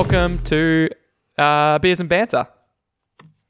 [0.00, 0.88] Welcome to
[1.38, 2.46] uh, Beers and Banter.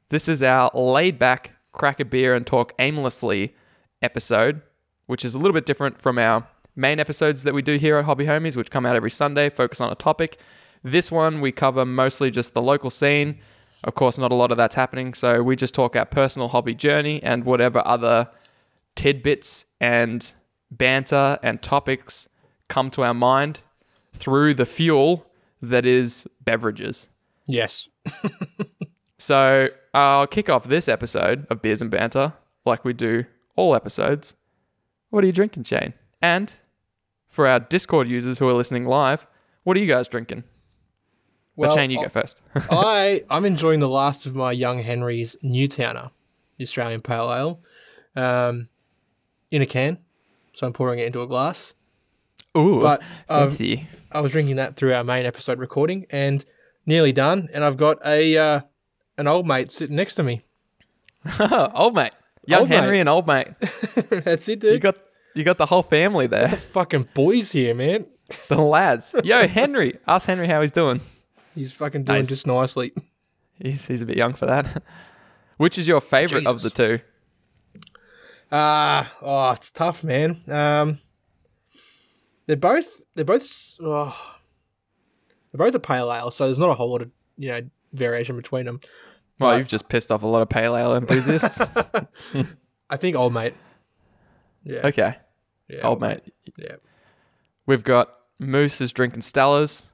[0.08, 3.54] This is our laid back, crack a beer and talk aimlessly
[4.00, 4.62] episode,
[5.04, 8.06] which is a little bit different from our main episodes that we do here at
[8.06, 10.40] Hobby Homies, which come out every Sunday, focus on a topic.
[10.82, 13.40] This one, we cover mostly just the local scene.
[13.84, 16.74] Of course, not a lot of that's happening, so we just talk our personal hobby
[16.74, 18.26] journey and whatever other
[18.96, 20.32] tidbits and
[20.70, 22.26] banter and topics
[22.68, 23.60] come to our mind
[24.14, 25.27] through the fuel
[25.62, 27.08] that is beverages.
[27.46, 27.88] Yes.
[29.20, 32.34] So I'll kick off this episode of Beers and Banter
[32.64, 33.24] like we do
[33.56, 34.36] all episodes.
[35.10, 35.94] What are you drinking, Shane?
[36.22, 36.54] And
[37.26, 39.26] for our Discord users who are listening live,
[39.64, 40.44] what are you guys drinking?
[41.56, 42.40] but Shane, you I- go first.
[42.54, 46.12] I I'm enjoying the last of my Young Henry's Newtowner,
[46.56, 47.60] the Australian Pale Ale,
[48.14, 48.68] um,
[49.50, 49.98] in a can.
[50.52, 51.74] So I'm pouring it into a glass.
[52.58, 53.86] Ooh, But um, fancy.
[54.10, 56.44] I was drinking that through our main episode recording, and
[56.86, 57.48] nearly done.
[57.52, 58.60] And I've got a uh,
[59.16, 60.42] an old mate sitting next to me.
[61.40, 62.12] old mate,
[62.46, 62.76] young Old mate.
[62.76, 63.48] Henry and old mate.
[64.10, 64.72] That's it, dude.
[64.74, 64.96] You got
[65.34, 68.06] you got the whole family there, The fucking boys here, man.
[68.48, 69.14] the lads.
[69.24, 71.00] Yo, Henry, ask Henry how he's doing.
[71.54, 72.28] He's fucking doing Nice.
[72.28, 72.92] just nicely.
[73.60, 74.82] He's he's a bit young for that.
[75.58, 77.00] Which is your favorite of the two?
[78.50, 80.40] Ah, oh, it's tough, man.
[80.48, 81.00] Um,
[82.48, 84.16] they're both they're both oh,
[85.52, 87.60] they're both a pale ale, so there's not a whole lot of you know
[87.92, 88.80] variation between them.
[89.38, 91.60] Well, But- you've just pissed off a lot of pale ale enthusiasts.
[92.90, 93.54] I think old mate.
[94.64, 95.16] Yeah, okay,
[95.68, 96.20] yeah, old mate.
[96.56, 96.76] Yeah,
[97.66, 99.84] We've got Moose is drinking Stellas.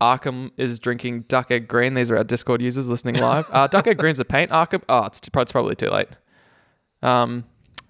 [0.00, 1.94] Arkham is drinking Duck Egg Green.
[1.94, 3.48] These are our Discord users listening live.
[3.52, 4.52] Uh, Duck Egg Green's a paint.
[4.52, 4.80] Arkham.
[4.88, 6.06] Oh, it's, t- it's probably too late.
[7.02, 7.44] Um,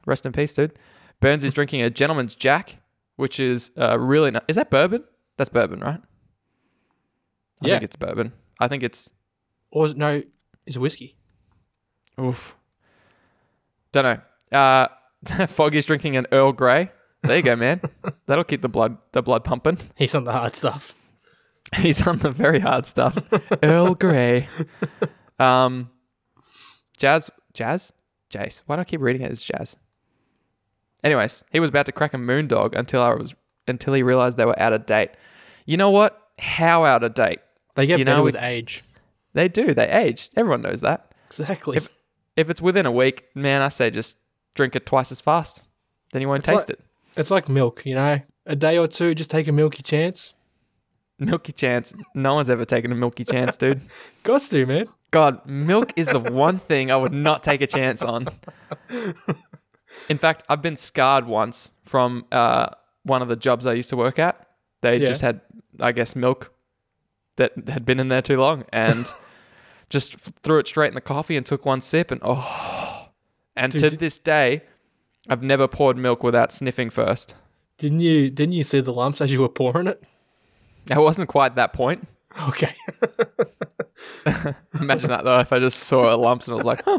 [0.07, 0.79] rest in peace, dude.
[1.21, 2.77] Burns is drinking a Gentleman's Jack,
[3.19, 4.31] which is uh, really.
[4.31, 5.05] Ni- is that bourbon?
[5.37, 6.01] That's bourbon, right?
[7.63, 7.75] I Yeah.
[7.75, 8.33] think it's bourbon.
[8.59, 9.11] I think it's.
[9.71, 10.23] or is it, no,
[10.67, 11.17] it's a whiskey.
[12.21, 12.57] Oof.
[13.93, 14.05] Don't
[14.53, 14.59] know.
[14.59, 16.91] Uh, Foggy's drinking an Earl Grey.
[17.23, 17.81] There you go, man.
[18.27, 19.79] That'll keep the blood the blood pumping.
[19.97, 20.95] He's on the hard stuff.
[21.77, 23.19] He's on the very hard stuff.
[23.63, 24.49] Earl Grey.
[25.39, 25.91] Um,
[26.97, 27.93] Jazz, Jazz,
[28.31, 28.63] Jace.
[28.67, 29.77] Why do I keep reading it as Jazz?
[31.05, 33.35] Anyways, he was about to crack a moondog until I was
[33.67, 35.11] until he realized they were out of date.
[35.67, 36.21] You know what?
[36.39, 37.41] How out of date?
[37.75, 38.83] They get You better know, with it- age.
[39.35, 39.75] They do.
[39.75, 40.31] They age.
[40.37, 41.13] Everyone knows that.
[41.29, 41.77] Exactly.
[41.77, 41.95] If-
[42.37, 44.17] If it's within a week, man, I say just
[44.55, 45.63] drink it twice as fast.
[46.13, 46.85] Then you won't It's taste like- it.
[47.17, 48.21] it's like milk, you know.
[48.47, 50.35] A day or two, just take a milky chance.
[51.19, 51.93] Milky chance.
[52.15, 53.81] No one's ever taken a milky chance, dude.
[54.23, 54.87] Got to, man.
[55.11, 58.29] God, milk is the one thing I would not take a chance on.
[60.09, 62.69] In fact, I've been scarred once from uh,
[63.03, 64.47] one of the jobs I used to work at.
[64.81, 65.07] They Yeah.
[65.07, 65.41] just had,
[65.81, 66.53] I guess, milk
[67.37, 69.07] that had been in there too long and
[69.91, 73.09] just f- threw it straight in the coffee and took one sip and oh.
[73.57, 74.63] And Dude, to this day,
[75.29, 77.35] I've never poured milk without sniffing first.
[77.77, 78.31] Didn't you?
[78.31, 80.03] Didn't you see the lumps as you were pouring it?
[80.91, 82.07] I wasn't quite that point.
[82.49, 82.73] Okay.
[84.81, 86.99] Imagine that though, if I just saw a lumps and I was like, huh,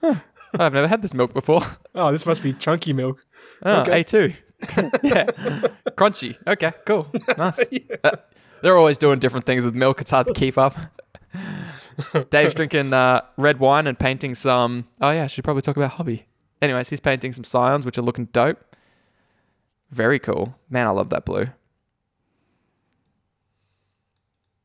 [0.00, 0.14] huh,
[0.58, 1.62] I've never had this milk before.
[1.94, 3.24] oh, this must be chunky milk.
[3.62, 4.04] Oh, Okay.
[4.04, 4.34] A2.
[5.02, 5.24] yeah.
[5.96, 6.36] Crunchy.
[6.46, 7.08] Okay, cool.
[7.36, 7.60] Nice.
[8.04, 8.16] Uh,
[8.62, 10.00] they're always doing different things with milk.
[10.00, 10.76] It's hard to keep up.
[12.30, 14.86] Dave's drinking uh, red wine and painting some.
[15.00, 16.26] Oh, yeah, I should probably talk about hobby.
[16.60, 18.58] Anyways, he's painting some scions, which are looking dope.
[19.90, 20.54] Very cool.
[20.70, 21.46] Man, I love that blue.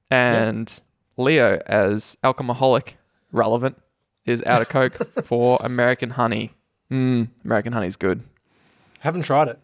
[0.10, 0.80] And
[1.18, 2.98] Leo, as alcoholic
[3.32, 3.78] relevant,
[4.28, 4.94] is out of Coke
[5.26, 6.52] for American Honey.
[6.92, 8.24] Mm, American Honey's good.
[9.00, 9.60] Haven't tried it.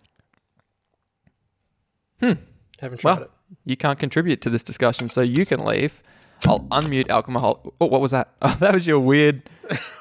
[2.19, 2.34] Hmm.
[2.79, 3.31] Haven't tried Well, it.
[3.66, 6.01] you can't contribute to this discussion, so you can leave.
[6.48, 7.74] I'll unmute alcohol.
[7.80, 8.30] Oh, what was that?
[8.42, 9.44] Oh, that was your weird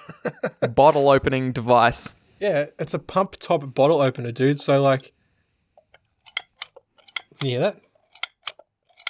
[0.75, 2.17] bottle opening device.
[2.41, 4.61] Yeah, it's a pump top bottle opener, dude.
[4.61, 5.13] So like,
[7.39, 7.81] can you hear that?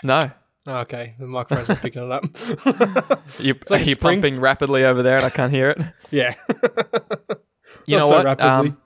[0.05, 0.21] No,
[0.67, 2.25] Oh, okay, the microphone's not picking it up.
[3.41, 4.21] you, like are you spring.
[4.21, 5.79] pumping rapidly over there, and I can't hear it.
[6.11, 6.35] yeah.
[7.85, 8.41] You Not know so what?
[8.41, 8.77] Um,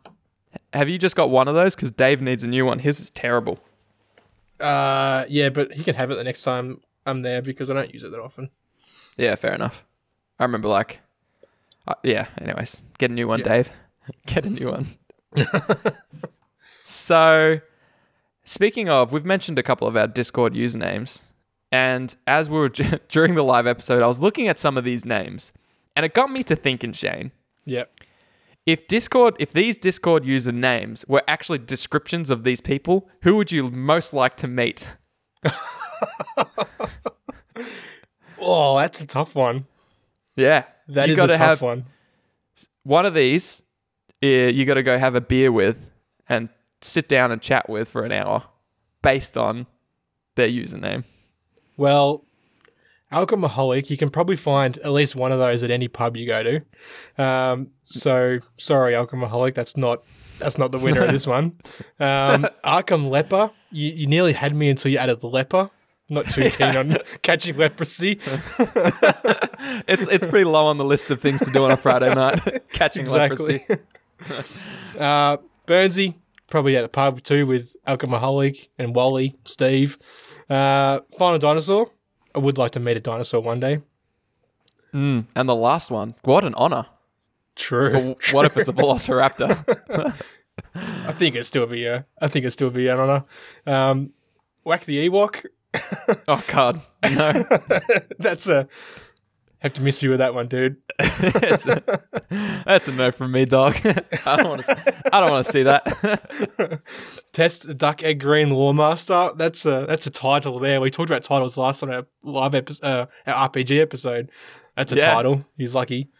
[0.73, 1.75] have you just got one of those?
[1.75, 2.78] Because Dave needs a new one.
[2.78, 3.58] His is terrible.
[4.58, 7.93] Uh, yeah, but he can have it the next time I'm there because I don't
[7.93, 8.49] use it that often.
[9.19, 9.84] Yeah, fair enough.
[10.38, 11.00] I remember like,
[11.87, 12.29] uh, yeah.
[12.40, 13.44] Anyways, get a new one, Yeah.
[13.52, 13.70] Dave.
[14.25, 14.87] Get a new one.
[16.84, 17.61] so,
[18.44, 21.22] speaking of, we've mentioned a couple of our Discord usernames,
[21.72, 22.68] and as we were
[23.08, 25.52] during the live episode, I was looking at some of these names,
[25.94, 27.32] and it got me to thinking, Shane.
[27.64, 27.90] Yep.
[28.66, 33.52] If Discord, if these Discord user names were actually descriptions of these people, who would
[33.52, 34.88] you most like to meet?
[38.38, 39.66] Oh, that's a tough one.
[40.36, 40.64] Yeah.
[40.88, 41.86] That you is a tough have one.
[42.84, 43.62] one of these.
[44.22, 45.78] uh, You got to go have a beer with
[46.28, 46.48] and
[46.82, 48.44] sit down and chat with for an hour,
[49.02, 49.66] based on
[50.36, 51.04] their username.
[51.76, 52.25] Well,
[53.12, 56.43] alcoholic, you can probably find at least one of those at any pub you go
[56.43, 57.23] to.
[57.23, 60.02] Um, so sorry, alcoholic, that's not
[60.38, 61.56] that's not the winner of this one.
[61.99, 65.70] Um, Arkham leper, you, you nearly had me until you added the leper.
[66.08, 68.20] Not too keen on catching leprosy.
[69.88, 72.69] It's it's pretty low on the list of things to do on a Friday night.
[72.72, 73.61] Catching Exactly.
[73.69, 73.82] leprosy.
[74.99, 76.14] uh, Burnsy,
[76.49, 79.99] probably at the pub too with alcoholic and Wally, Steve.
[80.48, 81.90] Uh, Final dinosaur.
[82.34, 83.81] I would like to meet a dinosaur one day.
[84.94, 86.87] Mm, and the last one, what an honor.
[87.54, 88.14] True.
[88.14, 90.14] But what if it's a velociraptor?
[90.75, 92.06] I think it'd still be a.
[92.20, 93.25] I think it'd still be an honor.
[93.66, 94.12] Um,
[94.64, 95.46] Whack the Ewok.
[96.28, 97.32] oh God, no.
[98.19, 98.69] That's a.
[99.66, 100.76] Have to miss you with that one, dude.
[101.00, 101.98] A-
[102.64, 103.74] that's a no from me, dog.
[104.24, 105.00] I don't want to.
[105.12, 106.80] I don't want to see that.
[107.32, 109.36] Test the Duck Egg Green Lawmaster.
[109.36, 110.80] That's a that's a title there.
[110.80, 114.30] We talked about titles last time our live episode, uh, our RPG episode.
[114.76, 115.14] That's a Yeah.
[115.14, 115.44] title.
[115.56, 116.10] He's lucky.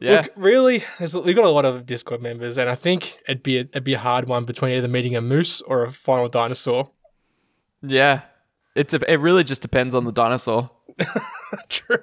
[0.00, 3.58] yeah, Look, really, we've got a lot of Discord members, and I think it'd be
[3.58, 6.90] a, it'd be a hard one between either meeting a moose or a final dinosaur.
[7.82, 8.22] yeah.
[8.74, 10.70] It's a, it really just depends on the dinosaur.
[11.68, 11.98] True.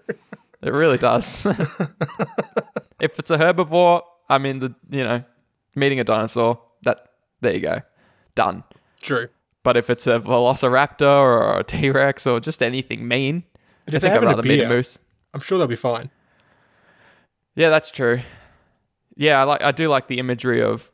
[0.62, 1.46] It really does.
[3.00, 5.24] if it's a herbivore, I mean the you know
[5.76, 6.62] meeting a dinosaur.
[6.84, 7.10] That
[7.42, 7.82] there you go,
[8.36, 8.64] done.
[9.02, 9.30] True.
[9.64, 13.44] But if it's a velociraptor or a T Rex or just anything mean,
[13.86, 15.00] But I if they're think I'd rather meet a moose.
[15.34, 16.10] I'm sure they'll be fine.
[17.56, 18.22] Yeah, that's true.
[19.16, 20.92] Yeah, I like I do like the imagery of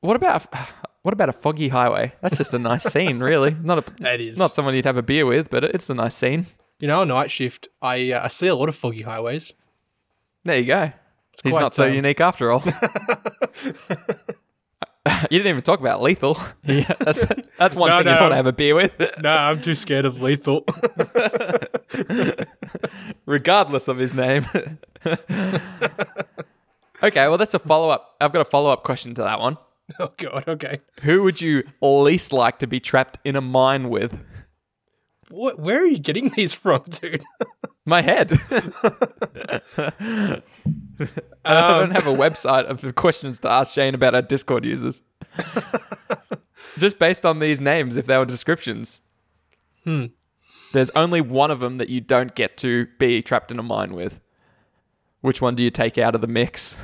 [0.00, 0.46] what about
[1.02, 2.12] what about a foggy highway?
[2.20, 3.56] That's just a nice scene, really.
[3.62, 6.14] Not a That is not someone you'd have a beer with, but it's a nice
[6.14, 6.46] scene.
[6.80, 9.52] You know, night shift, I uh, I see a lot of foggy highways.
[10.44, 10.92] There you go.
[11.44, 12.62] He's quite, not so um, unique after all.
[12.64, 12.72] you
[15.38, 16.38] didn't even talk about lethal.
[16.64, 17.24] Yeah, that's
[17.58, 18.20] that's one No, thing you no.
[18.22, 18.92] want to have a beer with,
[19.22, 20.64] no, I'm too scared of lethal.
[23.26, 24.46] regardless of his name.
[27.02, 28.16] okay, well that's a follow up.
[28.20, 29.58] I've got a follow up question to that one.
[29.98, 30.44] oh god.
[30.48, 30.80] Okay.
[31.02, 34.18] Who would you least like to be trapped in a mine with?
[35.30, 35.60] What?
[35.60, 37.22] Where are you getting these from, dude?
[37.86, 38.30] My head.
[38.54, 40.42] I
[41.44, 45.02] don't have a website of questions to ask Shane about our Discord users.
[46.78, 49.00] Just based on these names, if they were descriptions.
[49.84, 50.06] Hmm.
[50.72, 53.94] There's only one of them that you don't get to be trapped in a mine
[53.94, 54.20] with.
[55.20, 56.76] Which one do you take out of the mix?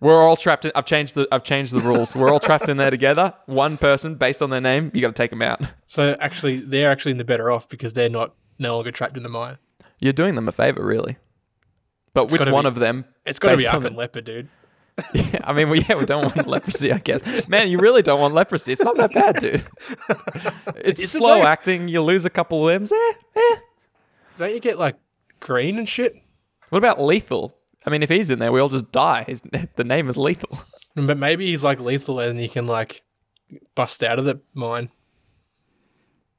[0.00, 0.72] We're all trapped in.
[0.74, 1.28] I've changed the.
[1.30, 2.16] I've changed the rules.
[2.16, 3.34] We're all trapped in there together.
[3.46, 5.60] One person, based on their name, you got to take them out.
[5.86, 9.22] So actually, they're actually in the better off because they're not no longer trapped in
[9.22, 9.58] the mine.
[9.98, 11.18] You're doing them a favor, really.
[12.14, 13.04] But which one be- of them?
[13.26, 14.48] It's got to be Arkham Leper, dude.
[15.14, 17.48] Yeah, I mean, we, yeah, we don't want leprosy, I guess.
[17.48, 18.72] Man, you really don't want leprosy.
[18.72, 19.64] It's not that bad, dude.
[20.76, 21.88] It's Is it slow acting.
[21.88, 22.90] You lose a couple limbs.
[22.92, 23.56] Eh, eh.
[24.38, 24.96] Don't you get like
[25.40, 26.14] green and shit?
[26.70, 27.56] What about lethal?
[27.86, 29.24] I mean, if he's in there, we all just die.
[29.26, 29.42] His,
[29.76, 30.60] the name is lethal.
[30.94, 33.02] But maybe he's like lethal and he can like
[33.74, 34.90] bust out of the mine.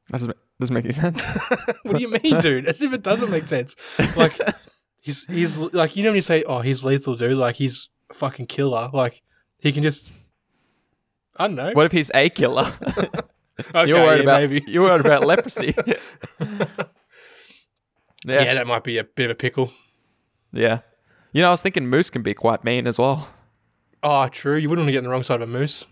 [0.09, 1.23] That doesn't, doesn't make any sense.
[1.83, 2.67] What do you mean, dude?
[2.67, 3.75] As if it doesn't make sense.
[4.15, 4.37] Like
[4.99, 8.13] he's he's like you know when you say, "Oh, he's lethal, dude," like he's a
[8.13, 8.89] fucking killer.
[8.93, 9.21] Like
[9.57, 10.11] he can just
[11.37, 11.71] I don't know.
[11.73, 12.71] What if he's a killer?
[13.75, 14.63] Okay, you're worried yeah, about maybe.
[14.67, 15.75] you're worried about leprosy.
[18.23, 18.43] Yeah.
[18.43, 19.73] yeah, that might be a bit of a pickle.
[20.53, 20.79] yeah.
[21.31, 23.29] You know, I was thinking moose can be quite mean as well.
[24.03, 24.57] Oh, true.
[24.57, 25.85] You wouldn't want to get on the wrong side of a moose.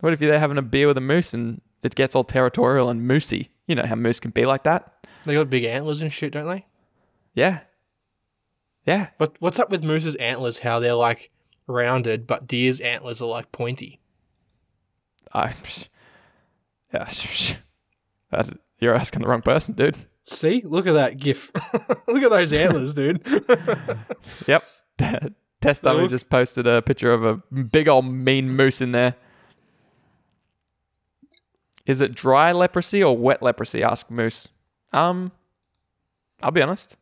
[0.00, 2.88] What if you're there having a beer with a moose and it gets all territorial
[2.88, 3.48] and moosey?
[3.66, 5.06] You know how moose can be like that.
[5.26, 6.66] They got big antlers and shit, don't they?
[7.34, 7.60] Yeah.
[8.86, 9.08] Yeah.
[9.18, 10.58] But what's up with moose's antlers?
[10.58, 11.30] How they're like
[11.66, 14.00] rounded, but deer's antlers are like pointy.
[15.32, 15.54] I,
[16.94, 17.08] yeah,
[18.30, 19.96] that, you're asking the wrong person, dude.
[20.30, 21.50] See, look at that gif.
[22.06, 23.20] look at those antlers, dude.
[24.46, 24.64] Yep.
[25.60, 29.16] Test dummy just posted a picture of a big old mean moose in there.
[31.84, 33.82] Is it dry leprosy or wet leprosy?
[33.82, 34.46] Asked Moose.
[34.92, 35.32] Um,
[36.42, 36.96] I'll be honest.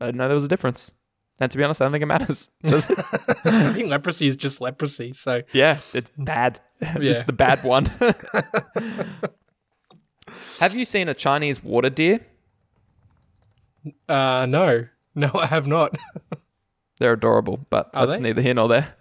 [0.00, 0.94] I didn't know there was a difference.
[1.38, 2.50] And to be honest, I don't think it matters.
[2.62, 2.74] It?
[3.44, 5.12] I think leprosy is just leprosy.
[5.12, 6.60] So yeah, it's bad.
[6.80, 7.86] it's the bad one.
[10.60, 12.20] Have you seen a Chinese water deer?
[14.08, 14.86] Uh no.
[15.18, 15.96] No, I have not.
[16.98, 18.22] They're adorable, but Are that's they?
[18.24, 18.94] neither here nor there.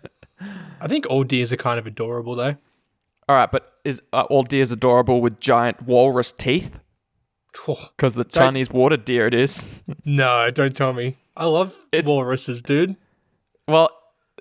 [0.79, 2.55] I think all deers are kind of adorable though.
[3.27, 6.79] All right, but is uh, all deers adorable with giant walrus teeth?
[7.97, 9.65] Because the Chinese water deer it is.
[10.05, 11.17] no, don't tell me.
[11.35, 12.95] I love It's- walruses, dude.
[13.67, 13.89] Well,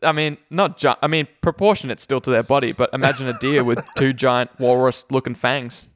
[0.01, 3.65] I mean, not gi- I mean, proportionate still to their body, but imagine a deer
[3.65, 5.89] with two giant walrus-looking fangs.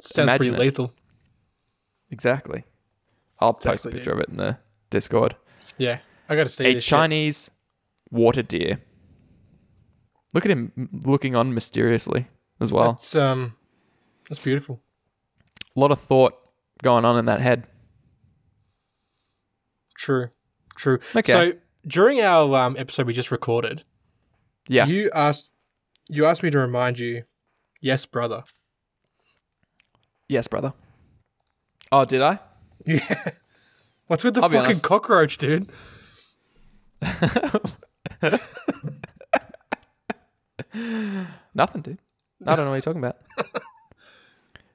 [0.00, 0.66] Sounds Imagine pretty it.
[0.66, 0.92] lethal.
[2.10, 2.64] Exactly.
[3.40, 4.58] I'll post a picture of it in the
[4.90, 5.36] Discord.
[5.78, 6.84] Yeah, I got to see a this.
[6.84, 6.90] shit.
[6.90, 7.50] Chinese
[8.10, 8.80] water deer.
[10.32, 12.28] Look at him looking on mysteriously
[12.60, 12.92] as well.
[12.92, 13.54] That's um,
[14.28, 14.80] that's beautiful.
[15.76, 16.34] A lot of thought
[16.82, 17.66] going on in that head.
[19.96, 20.28] True,
[20.76, 20.98] true.
[21.14, 21.32] Okay.
[21.32, 21.52] So
[21.86, 23.82] during our um, episode we just recorded,
[24.68, 24.86] Yeah.
[24.86, 25.52] you asked
[26.08, 27.24] you asked me to remind you,
[27.80, 28.44] yes, brother.
[30.28, 30.72] yes, brother.
[31.90, 32.38] Oh, did I?
[32.86, 33.30] Yeah.
[34.06, 35.68] What's with the I'll fucking cockroach, dude?
[41.54, 41.98] Nothing, dude.
[42.46, 43.16] I don't know what you're talking about.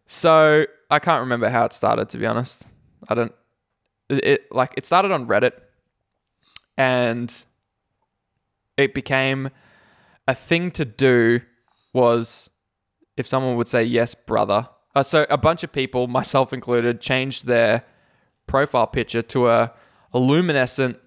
[0.05, 2.09] so I can't remember how it started.
[2.09, 2.65] To be honest,
[3.07, 3.31] I don't.
[4.09, 5.53] It, it like it started on Reddit,
[6.77, 7.33] and
[8.77, 9.49] it became
[10.27, 11.41] a thing to do.
[11.93, 12.49] Was
[13.17, 14.67] if someone would say yes, brother.
[14.95, 17.83] Uh, so a bunch of people, myself included, changed their
[18.51, 19.71] profile picture to a,
[20.13, 20.97] a luminescent,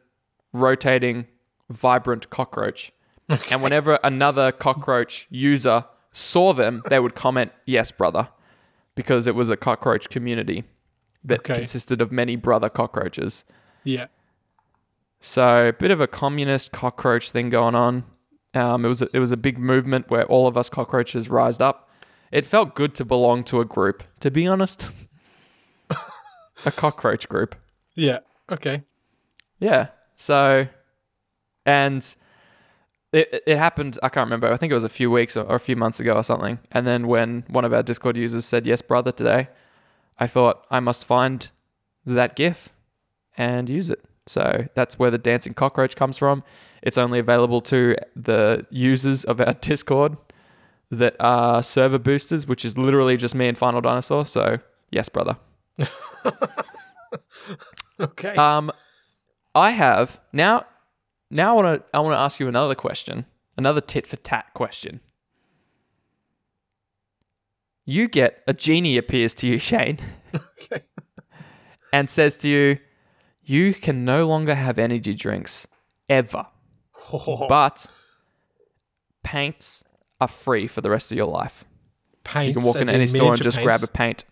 [0.52, 1.26] rotating,
[1.68, 2.90] vibrant cockroach.
[3.50, 8.28] And whenever another cockroach user saw them, they would comment, Yes, brother,
[8.94, 10.64] because it was a cockroach community
[11.24, 11.54] that Okay.
[11.54, 13.44] consisted of many brother cockroaches.
[13.82, 14.06] Yeah.
[15.20, 18.04] So, a bit of a communist cockroach thing going on.
[18.52, 21.60] Um, it was a, it was a big movement where all of us cockroaches rised
[21.62, 21.88] up.
[22.30, 24.90] It felt good to belong to a group, to be honest.
[26.64, 27.54] a cockroach group.
[27.94, 28.20] Yeah.
[28.50, 28.82] Okay.
[29.58, 29.88] Yeah.
[30.16, 30.66] So,
[31.66, 32.14] and
[33.12, 35.56] it, it happened, I can't remember, I think it was a few weeks or, or
[35.56, 36.58] a few months ago or something.
[36.72, 39.48] And then when one of our Discord users said, Yes, brother, today,
[40.18, 41.48] I thought I must find
[42.04, 42.70] that GIF
[43.36, 44.04] and use it.
[44.26, 46.42] So that's where the dancing cockroach comes from.
[46.82, 50.16] It's only available to the users of our Discord
[50.90, 54.26] that are server boosters, which is literally just me and Final Dinosaur.
[54.26, 54.58] So,
[54.90, 55.36] yes, brother.
[58.00, 58.34] Okay.
[58.34, 58.72] Um,
[59.54, 60.66] I have now.
[61.30, 61.96] Now I want to.
[61.96, 63.26] I want to ask you another question.
[63.56, 65.00] Another tit for tat question.
[67.84, 69.98] You get a genie appears to you, Shane,
[70.34, 70.82] okay.
[71.92, 72.78] and says to you,
[73.42, 75.66] "You can no longer have energy drinks
[76.08, 76.46] ever,
[77.48, 77.86] but
[79.22, 79.84] paints
[80.20, 81.64] are free for the rest of your life.
[82.24, 82.56] Paints.
[82.56, 84.24] You can walk in any store and just grab a paint.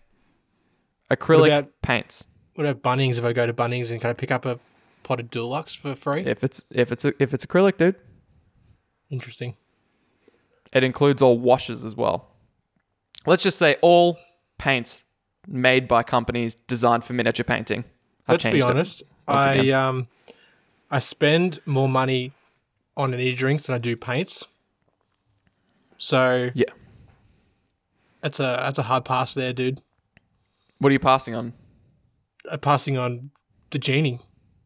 [1.15, 2.23] Acrylic about- paints.
[2.55, 3.17] What about Bunnings?
[3.17, 4.59] If I go to Bunnings and can I pick up a
[5.03, 6.21] pot of Dulux for free?
[6.21, 7.95] If it's if it's if it's acrylic, dude,
[9.09, 9.55] Interesting.
[10.71, 12.29] It includes all washes as well.
[13.25, 14.17] Let's just say all
[14.57, 15.03] paints
[15.47, 17.83] made by companies designed for miniature painting.
[18.27, 19.03] I've Let's be honest.
[19.27, 19.73] I again.
[19.75, 20.07] um,
[20.91, 22.31] I spend more money
[22.97, 24.45] on energy drinks than I do paints.
[25.97, 26.65] So Yeah.
[28.21, 29.81] that's a that's a hard pass there, dude.
[30.83, 31.53] What are you passing on?
[32.51, 33.31] Uh, passing on
[33.71, 34.19] the genie.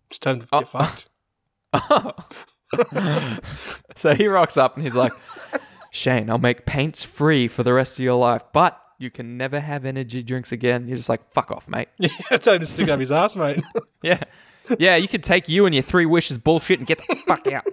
[0.10, 0.60] Just tell him to Oh.
[0.60, 1.08] get fucked.
[3.96, 5.12] So he rocks up and he's like,
[5.92, 9.60] Shane, I'll make paints free for the rest of your life, but you can never
[9.60, 10.88] have energy drinks again.
[10.88, 11.88] You're just like, fuck off, mate.
[12.00, 13.64] Yeah, him to stick up his ass, mate.
[14.04, 14.20] Yeah.
[14.80, 17.66] Yeah, you can take you and your three wishes bullshit and get the fuck out.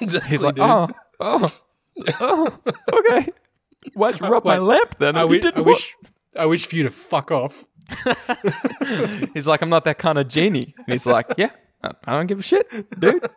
[0.00, 0.64] exactly, He's like, dude.
[0.64, 0.88] oh,
[1.20, 1.58] oh,
[2.20, 2.58] oh,
[2.92, 3.28] okay.
[3.94, 5.16] Why'd you rub my lamp then?
[5.16, 5.96] I, didn't I wish
[6.38, 7.64] I wish for you to fuck off.
[9.34, 10.74] He's like, I'm not that kind of genie.
[10.76, 11.50] And he's like, Yeah,
[11.82, 12.68] I I don't give a shit,
[13.00, 13.24] dude.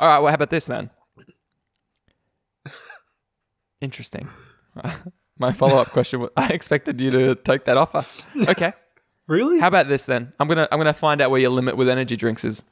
[0.00, 0.90] All right, well, how about this then?
[3.80, 4.28] Interesting.
[5.38, 8.04] My follow up question was I expected you to take that offer.
[8.48, 8.72] Okay.
[9.26, 9.58] Really?
[9.58, 10.32] How about this then?
[10.40, 12.62] I'm gonna I'm gonna find out where your limit with energy drinks is.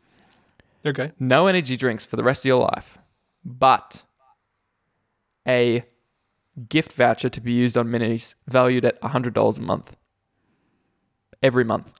[0.86, 1.12] okay.
[1.18, 2.96] No energy drinks for the rest of your life,
[3.44, 4.02] but
[5.46, 5.84] a
[6.68, 9.96] gift voucher to be used on minis valued at $100 a month.
[11.42, 11.94] Every month.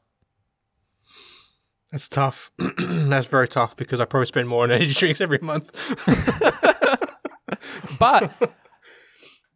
[1.93, 2.51] That's tough.
[2.79, 5.71] That's very tough because I probably spend more on energy drinks every month.
[7.99, 8.55] But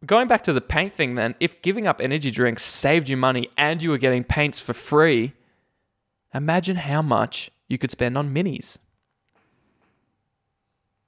[0.05, 3.49] going back to the paint thing, then, if giving up energy drinks saved you money
[3.57, 5.33] and you were getting paints for free,
[6.33, 8.77] imagine how much you could spend on minis.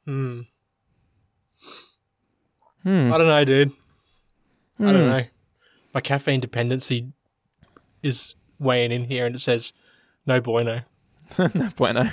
[0.06, 0.42] Hmm.
[2.84, 3.14] Hmm.
[3.14, 3.72] I don't know, dude.
[4.80, 5.10] I don't Hmm.
[5.10, 5.24] know.
[5.94, 7.12] My caffeine dependency
[8.02, 9.74] is weighing in here and it says
[10.26, 10.82] no bueno.
[11.38, 12.12] no bueno.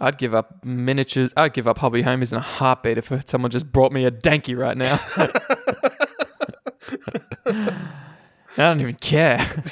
[0.00, 1.30] I'd give up miniatures.
[1.36, 4.56] I'd give up hobby homies in a heartbeat if someone just brought me a danky
[4.58, 4.98] right now.
[7.46, 7.82] I
[8.56, 9.64] don't even care.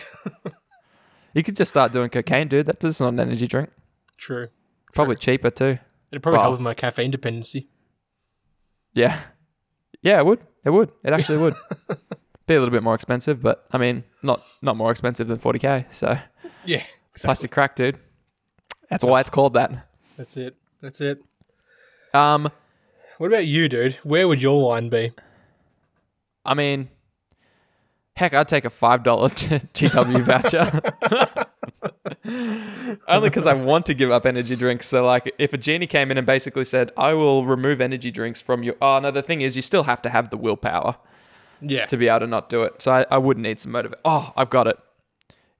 [1.34, 2.66] you could just start doing cocaine, dude.
[2.66, 3.70] That is does not an energy drink.
[4.16, 4.48] True.
[4.94, 5.78] Probably cheaper too.
[6.10, 7.68] It'd probably Well- help with my caffeine dependency.
[8.94, 9.20] Yeah.
[10.02, 10.40] Yeah, it would.
[10.64, 10.90] It would.
[11.04, 11.54] It actually would.
[12.46, 15.86] Be a little bit more expensive, but I mean, not not more expensive than 40k.
[15.92, 16.18] So
[16.64, 16.82] Yeah.
[17.18, 17.98] plastic crack, dude.
[18.90, 19.86] That's why it's called that.
[20.16, 20.56] That's it.
[20.82, 21.22] That's it.
[22.12, 22.50] Um,
[23.18, 23.94] What about you, dude?
[24.02, 25.12] Where would your line be?
[26.44, 26.88] I mean,
[28.16, 29.28] heck, I'd take a five dollar
[29.74, 31.46] GW voucher.
[33.08, 34.86] Only because I want to give up energy drinks.
[34.86, 38.40] So, like, if a genie came in and basically said, "I will remove energy drinks
[38.40, 40.96] from you," oh no, the thing is, you still have to have the willpower
[41.60, 41.86] Yeah.
[41.86, 42.80] to be able to not do it.
[42.82, 44.00] So I, I would need some motivation.
[44.04, 44.78] Oh, I've got it.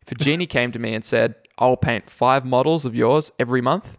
[0.02, 3.60] If a genie came to me and said, "I'll paint five models of yours every
[3.60, 3.98] month,"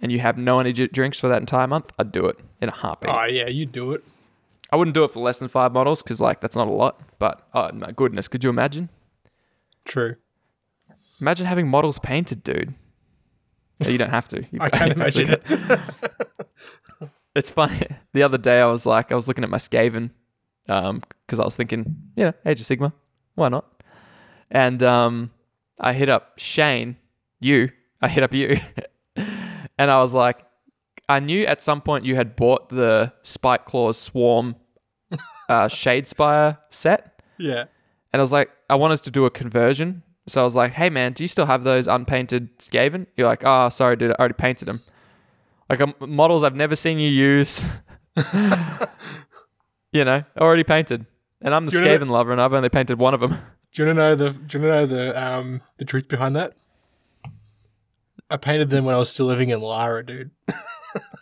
[0.00, 2.72] and you have no energy drinks for that entire month, I'd do it in a
[2.72, 3.10] heartbeat.
[3.12, 4.04] Oh yeah, you'd do it.
[4.72, 7.00] I wouldn't do it for less than five models because, like, that's not a lot.
[7.18, 8.88] But oh my goodness, could you imagine?
[9.84, 10.16] True.
[11.24, 12.74] Imagine having models painted, dude.
[13.80, 14.42] No, you don't have to.
[14.50, 15.42] You- I can't imagine it.
[17.34, 17.80] It's funny.
[18.12, 20.10] The other day, I was like, I was looking at my Skaven,
[20.68, 22.92] um, because I was thinking, you know, Age of Sigmar,
[23.34, 23.64] why not?
[24.52, 25.32] And um,
[25.80, 26.96] I hit up Shane,
[27.40, 27.70] you.
[28.00, 28.60] I hit up you,
[29.16, 30.44] and I was like,
[31.08, 34.54] I knew at some point you had bought the Spiteclaw's Swarm,
[35.48, 37.20] uh, Shadespire set.
[37.38, 37.64] Yeah.
[38.12, 40.03] And I was like, I want us to do a conversion.
[40.26, 43.06] So I was like, hey man, do you still have those unpainted Skaven?
[43.16, 44.80] You're like, oh, sorry, dude, I already painted them.
[45.68, 47.62] Like um, models I've never seen you use.
[49.92, 51.06] you know, already painted.
[51.40, 53.38] And I'm the you know Skaven lover and I've only painted one of them.
[53.72, 54.30] Do you want to know the?
[54.30, 56.54] Do you want to know the um the truth behind that?
[58.30, 60.30] I painted them when I was still living in Lara, dude.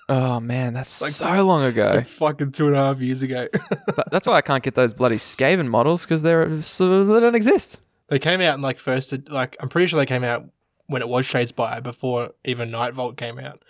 [0.09, 1.93] Oh man, that's Like- so long ago.
[1.95, 3.47] Like fucking two and a half years ago.
[4.11, 7.79] That's why I can't get those bloody Skaven models because they're so they don't exist.
[8.13, 10.45] They came out in like first, like I'm pretty sure they came out
[10.87, 13.63] when it was Shades Shadespire before even Night Vault came out.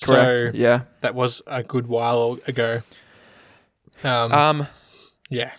[0.00, 0.54] Correct.
[0.54, 0.82] So yeah.
[1.00, 2.82] that was a good while ago.
[4.04, 4.66] Um, Um.
[5.28, 5.52] yeah.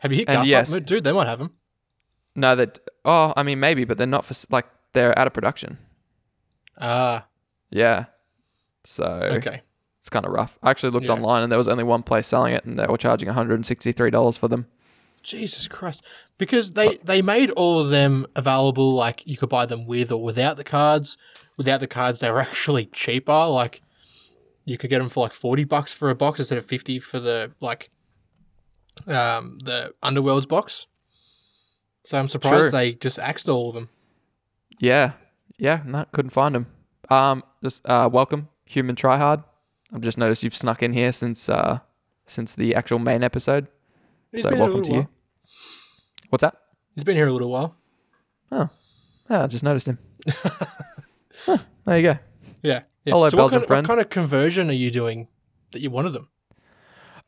[0.00, 0.46] Have you hit and Guthop?
[0.46, 0.76] yes.
[0.80, 1.52] Dude, they might have them.
[2.34, 2.80] No, that.
[3.04, 5.78] Oh, I mean maybe, but they're not for s- like they're out of production.
[6.78, 7.26] Ah,
[7.70, 8.06] Yeah.
[8.84, 9.62] So okay.
[10.00, 10.58] It's kind of rough.
[10.62, 11.14] I actually looked Yeah.
[11.14, 14.48] online and there was only one place selling it and they were charging $163 for
[14.48, 14.66] them.
[15.26, 16.02] Jesus Christ.
[16.38, 20.22] Because they, they made all of them available, like you could buy them with or
[20.22, 21.16] without the cards.
[21.56, 23.46] Without the cards, they were actually cheaper.
[23.46, 23.82] Like
[24.64, 27.18] you could get them for like 40 bucks for a box instead of 50 for
[27.18, 27.90] the, like,
[29.06, 30.86] um, the Underworlds box.
[32.04, 32.70] So I'm surprised True.
[32.70, 33.88] they just axed all of them.
[34.78, 35.12] Yeah.
[35.58, 36.66] Yeah, no, couldn't find them.
[37.08, 39.42] Um, just uh, welcome, Human Tryhard.
[39.92, 41.78] I've just noticed you've snuck in here since uh,
[42.26, 43.68] since the actual main episode.
[44.32, 45.08] He's so been here a welcome to you.
[46.30, 46.54] What's that?
[46.94, 47.76] He's been here a little while.
[48.50, 48.68] Oh,
[49.30, 49.98] yeah, I just noticed him.
[51.44, 52.18] Huh, there you go.
[52.62, 52.80] Yeah.
[53.04, 53.12] yeah.
[53.12, 53.86] Hello, so what Belgian kind, friend.
[53.86, 55.28] what kind of conversion are you doing
[55.70, 56.28] that you wanted them?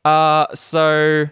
[0.03, 1.27] Uh, so,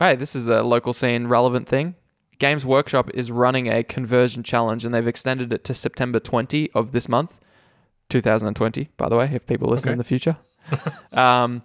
[0.00, 1.94] hey, this is a local scene relevant thing.
[2.38, 6.90] Games Workshop is running a conversion challenge, and they've extended it to September 20 of
[6.92, 7.38] this month,
[8.08, 8.88] 2020.
[8.96, 9.92] By the way, if people listen Okay.
[9.92, 10.36] in the future.
[11.12, 11.62] um,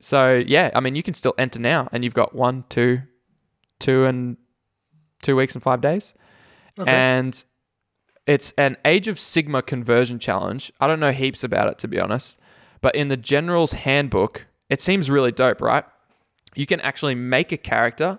[0.00, 3.02] so yeah, I mean, you can still enter now, and you've got one, two,
[3.84, 4.36] two, and
[5.22, 6.14] two weeks and five days,
[6.78, 6.90] Okay.
[6.90, 7.44] and
[8.26, 10.72] it's an Age of Sigmar conversion challenge.
[10.80, 12.38] I don't know heaps about it to be honest,
[12.80, 15.84] but in the General's Handbook, it seems really dope, right?
[16.54, 18.18] You can actually make a character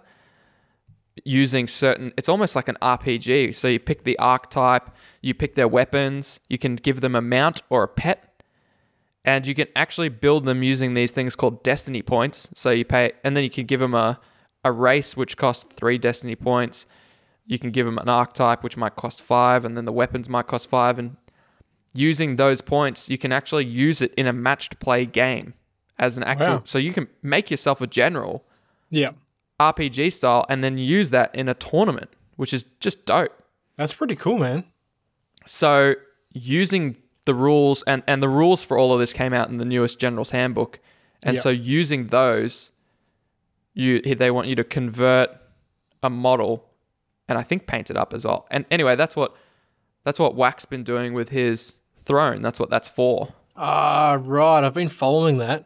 [1.24, 3.56] using certain it's almost like an RPG.
[3.56, 4.90] So you pick the archetype,
[5.22, 8.44] you pick their weapons, you can give them a mount or a pet,
[9.24, 12.50] and you can actually build them using these things called destiny points.
[12.54, 14.20] So you pay and then you can give them a
[14.66, 16.86] a race which costs 3 destiny points.
[17.46, 20.48] You can give them an archetype which might cost 5 and then the weapons might
[20.48, 21.16] cost 5 and
[21.94, 25.54] using those points, you can actually use it in a matched play game
[25.98, 26.62] as an actual Wow.
[26.66, 28.44] so you can make yourself a general
[28.90, 29.12] yeah.
[29.62, 33.32] RPG style and then use that in a tournament, which is just dope.
[33.78, 34.66] That's pretty cool, man.
[35.46, 35.94] So
[36.34, 39.66] using the rules and, and the rules for all of this came out in the
[39.66, 40.80] newest General's Handbook.
[41.24, 41.44] And Yep.
[41.44, 42.72] so using those,
[43.76, 45.30] you they want you to convert
[46.02, 46.66] a model
[47.28, 48.48] and I think paint it up as well.
[48.50, 49.36] And anyway, that's what
[50.04, 51.74] that's what Whack's been doing with his
[52.06, 52.42] throne.
[52.42, 53.34] That's what that's for.
[53.56, 54.64] Ah, right.
[54.64, 55.66] I've been following that.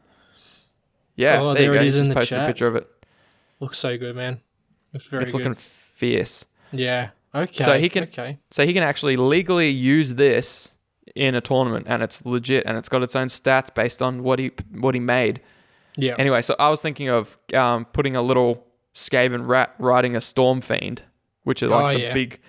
[1.16, 2.48] Yeah, Oh, there, there it is in the posted a chat.
[2.48, 2.88] picture of it.
[3.60, 4.40] Looks so good, man.
[4.94, 5.40] Looks very it's good.
[5.40, 6.46] looking fierce.
[6.72, 7.10] yeah.
[7.36, 7.64] Okay.
[7.64, 8.40] So he can- Okay.
[8.52, 10.72] So he can actually legally use this
[11.16, 14.40] in a tournament, and it's legit, and it's got its own stats based on what
[14.40, 15.42] he what he made.
[16.02, 16.16] Yeah.
[16.18, 20.62] Anyway, so I was thinking of um, putting a little Skaven rat riding a storm
[20.62, 21.04] fiend,
[21.44, 22.14] which are like Oh, the yeah.
[22.14, 22.40] big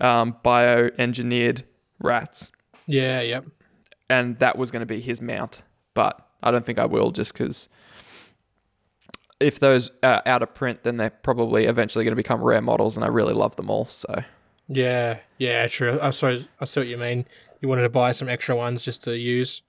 [0.00, 1.62] um, bioengineered
[2.00, 2.50] rats,
[2.86, 3.44] Yeah, yep.
[4.10, 5.62] and that was going to be his mount.
[5.94, 7.68] But I don't think I will, just because
[9.40, 12.96] if those are out of print, then they're probably eventually going to become rare models,
[12.96, 13.86] and I really love them all.
[13.86, 14.22] So
[14.68, 15.98] Yeah, yeah, true.
[16.02, 17.26] I suppose I see what you mean.
[17.60, 19.62] You wanted to buy some extra ones just to use.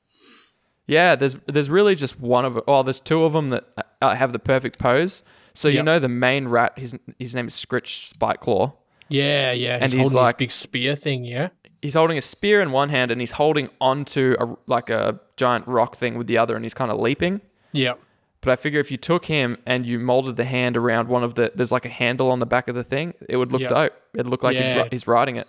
[0.88, 3.65] Yeah, there's there's really just one of oh, there's two of them that
[4.02, 5.24] uh, have the perfect pose.
[5.54, 5.86] So you Yep.
[5.86, 8.74] know the main rat, his his name is Skritch Spiteclaw.
[9.08, 9.78] Yeah, yeah.
[9.82, 11.24] And he's, holding like- his big spear thing.
[11.26, 11.50] Yeah.
[11.82, 15.67] he's holding a spear in one hand and he's holding onto a like a giant
[15.67, 17.41] rock thing with the other and he's kind of leaping
[17.74, 18.00] Yep.
[18.41, 21.36] but i figure if you took him and you molded the hand around one of
[21.36, 23.69] the there's like a handle on the back of the thing it would look Yep.
[23.69, 24.82] dope it'd look like he'd Yeah.
[24.84, 25.48] ri- he's riding it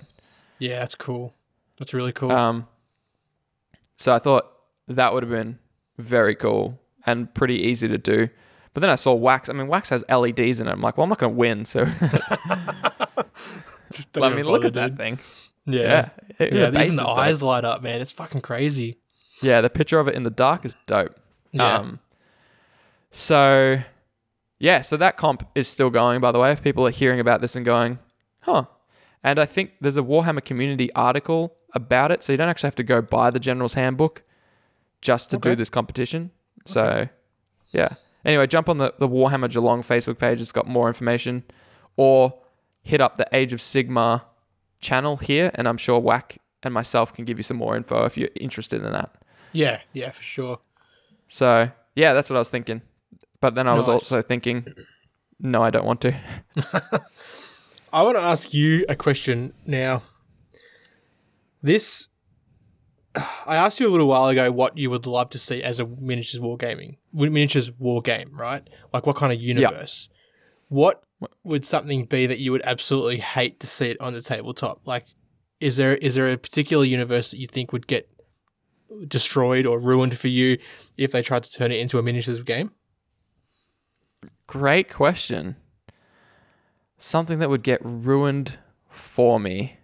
[0.59, 1.33] Yeah, that's cool.
[1.79, 2.33] That's really cool.
[2.33, 2.67] um
[3.97, 4.47] so i thought
[4.89, 5.59] that would have been
[5.99, 8.29] very cool and pretty easy to do
[8.75, 11.05] but then i saw Whack's i mean Whack's has leds in it i'm like well
[11.05, 11.85] i'm not going to win so
[13.93, 15.19] Just i don't mean look bother, at that thing
[15.65, 15.81] Yeah.
[15.83, 16.09] yeah
[16.41, 17.19] Yeah, It- the even the is dope.
[17.19, 18.01] eyes light up, man.
[18.01, 18.99] It's fucking crazy.
[19.43, 21.19] Yeah, the picture of it in the dark is dope.
[21.53, 21.77] Yeah.
[21.79, 22.01] Um,
[23.11, 23.79] so,
[24.59, 26.53] yeah, so that comp is still going, by the way.
[26.53, 27.99] If people are hearing about this and going,
[28.41, 28.65] huh.
[29.25, 32.23] And I think there's a Warhammer community article about it.
[32.23, 34.23] So you don't actually have to go buy the General's Handbook
[35.03, 35.51] just to Okay.
[35.51, 36.31] do this competition.
[36.65, 37.09] So,
[37.71, 37.91] yeah.
[38.25, 40.41] Anyway, jump on the, the Warhammer Geelong Facebook page.
[40.41, 41.45] It's got more information.
[41.97, 42.35] Or
[42.83, 44.23] hit up the Age of Sigmar
[44.81, 45.51] channel here.
[45.55, 48.83] And I'm sure Whack and myself can give you some more info if you're interested
[48.85, 49.15] in that.
[49.53, 50.59] Yeah, yeah, for sure.
[51.29, 52.83] So yeah, that's what I was thinking.
[53.41, 54.67] But then I was also thinking,
[55.39, 56.15] no, I don't want to.
[57.93, 60.03] I want to ask you a question now.
[61.63, 62.09] This,
[63.47, 65.87] I asked you a little while ago what you would love to see as a
[65.87, 68.69] miniatures wargaming, miniatures war game, right?
[68.93, 70.09] Like what kind of universe?
[70.69, 71.03] What
[71.45, 74.81] would something be that you would absolutely hate to see it on the tabletop?
[74.87, 75.05] Like,
[75.61, 78.11] is there is there a particular universe that you think would get
[79.09, 80.59] destroyed or ruined for you
[80.97, 82.73] if they tried to turn it into a miniatures game?
[84.47, 85.57] Great question.
[86.99, 88.59] Something that would get ruined
[88.91, 89.79] for me.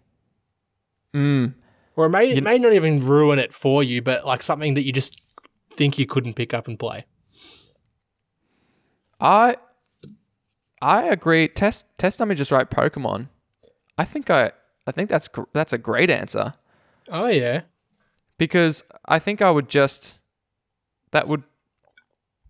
[1.14, 1.54] Mm.
[1.96, 4.84] Or it may it may not even ruin it for you, but like something that
[4.84, 5.20] you just
[5.74, 7.04] think you couldn't pick up and play.
[9.20, 9.56] I
[10.80, 11.48] I agree.
[11.48, 13.28] Test test dummy just write Pokemon.
[13.98, 14.52] I think I
[14.86, 16.54] I think that's that's a great answer
[17.08, 17.62] Oh yeah.
[18.38, 20.18] because I think I would just
[21.12, 21.42] that would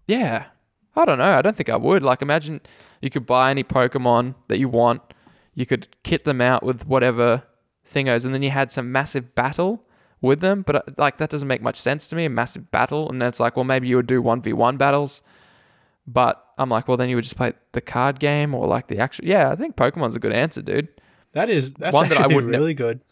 [0.07, 0.47] yeah.
[0.95, 1.33] I don't know.
[1.33, 2.03] I don't think I would.
[2.03, 2.61] Like imagine
[3.01, 5.01] you could buy any Pokemon that you want.
[5.55, 7.43] You could kit them out with whatever
[7.89, 9.85] thingos and then you had some massive battle
[10.21, 13.09] with them, but uh, like that doesn't make much sense to me, a massive battle
[13.11, 15.23] and then it's like, well maybe you would do 1v1 battles.
[16.07, 18.99] But I'm like, well then you would just play the card game or like the
[18.99, 20.89] actual Yeah, I think Pokemon's a good answer, dude.
[21.33, 23.03] That is that's One that I would ne- really good.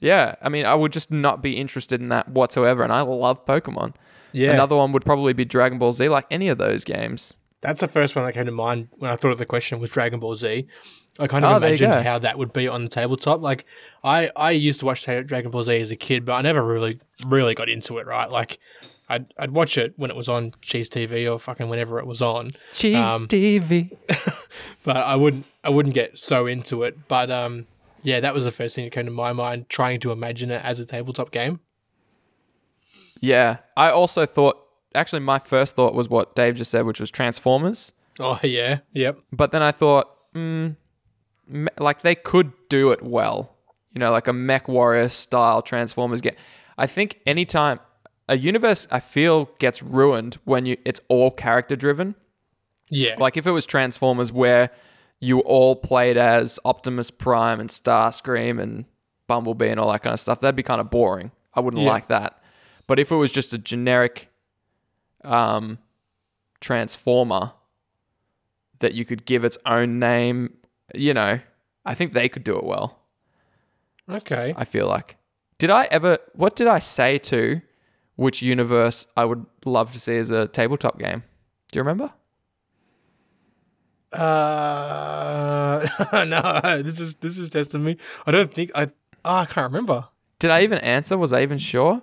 [0.00, 3.46] Yeah, I mean, I would just not be interested in that whatsoever, and I love
[3.46, 3.94] Pokemon.
[4.32, 4.50] Yeah.
[4.50, 7.34] Another one would probably be Dragon Ball Z, like any of those games.
[7.60, 9.88] That's the first one that came to mind when I thought of the question was
[9.90, 10.66] Dragon Ball Z.
[11.18, 13.40] I kind Oh, of you imagined how that would be on the tabletop.
[13.40, 13.64] Like
[14.02, 16.98] I, I used to watch Dragon Ball Z as a kid, but I never really,
[17.26, 18.06] really got into it.
[18.06, 18.58] Right, like
[19.08, 22.20] I'd, I'd watch it when it was on Cheez TV or fucking whenever it was
[22.22, 23.96] on, Cheez Um, TV.
[24.82, 27.06] but I wouldn't, I wouldn't get so into it.
[27.06, 27.66] But um,
[28.02, 30.64] yeah, that was the first thing that came to my mind, trying to imagine it
[30.64, 31.60] as a tabletop game.
[33.20, 34.58] Yeah, I also thought.
[34.94, 37.92] Actually, my first thought was what Dave just said, which was Transformers.
[38.20, 40.76] Oh yeah, yep, But then I thought, mm,
[41.46, 43.54] me- like they could do it well.
[43.92, 46.34] You know, like a Mech Warrior style Transformers game.
[46.76, 47.78] I think anytime
[48.28, 52.14] a universe, I feel gets ruined when you it's all character driven.
[52.90, 54.70] yeah, Like if it was Transformers where
[55.20, 58.84] you all played as Optimus Prime and Starscream and
[59.28, 61.30] Bumblebee and all that kind of stuff, that'd be kind of boring.
[61.54, 61.88] I wouldn't Yeah.
[61.90, 62.42] like that.
[62.86, 64.28] But if it was just a generic
[65.22, 65.78] um,
[66.60, 67.52] Transformer
[68.80, 70.54] that you could give its own name,
[70.94, 71.40] you know,
[71.84, 72.98] I think they could do it well.
[74.10, 74.54] okay.
[74.56, 75.16] I feel like.
[75.58, 76.18] Did I ever?
[76.34, 77.60] What did I say to?
[78.16, 81.24] Which universe I would love to see as a tabletop game?
[81.72, 82.12] Do you remember?
[84.12, 87.96] Uh, no, this is this is testing me.
[88.26, 88.90] I don't think I.
[89.24, 90.08] Oh, I can't remember.
[90.38, 91.18] Did I even answer?
[91.18, 92.02] Was I even sure?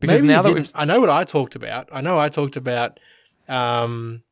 [0.00, 1.88] Because Maybe now that we've I know what I talked about.
[1.92, 2.98] I know I talked about
[3.48, 4.22] um,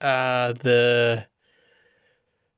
[0.00, 1.26] uh, the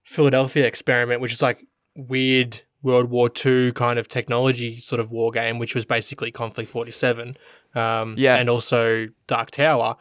[0.04, 5.30] Philadelphia experiment, which is like weird World War II kind of technology sort of war
[5.32, 7.36] game, which was basically Konflikt 47.
[7.74, 8.36] Um, Yeah.
[8.36, 9.96] And also Dark Tower.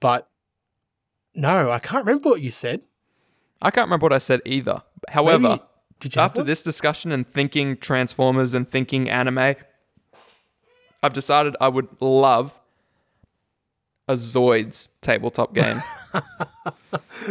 [0.00, 0.28] But
[1.34, 2.82] no, I can't remember what you said.
[3.62, 4.82] I can't remember what I said either.
[5.08, 5.62] However, Maybe-
[6.00, 9.54] did you after this discussion and thinking Transformers and thinking anime,
[11.02, 12.60] I've decided I would love
[14.08, 15.82] a Zoids tabletop game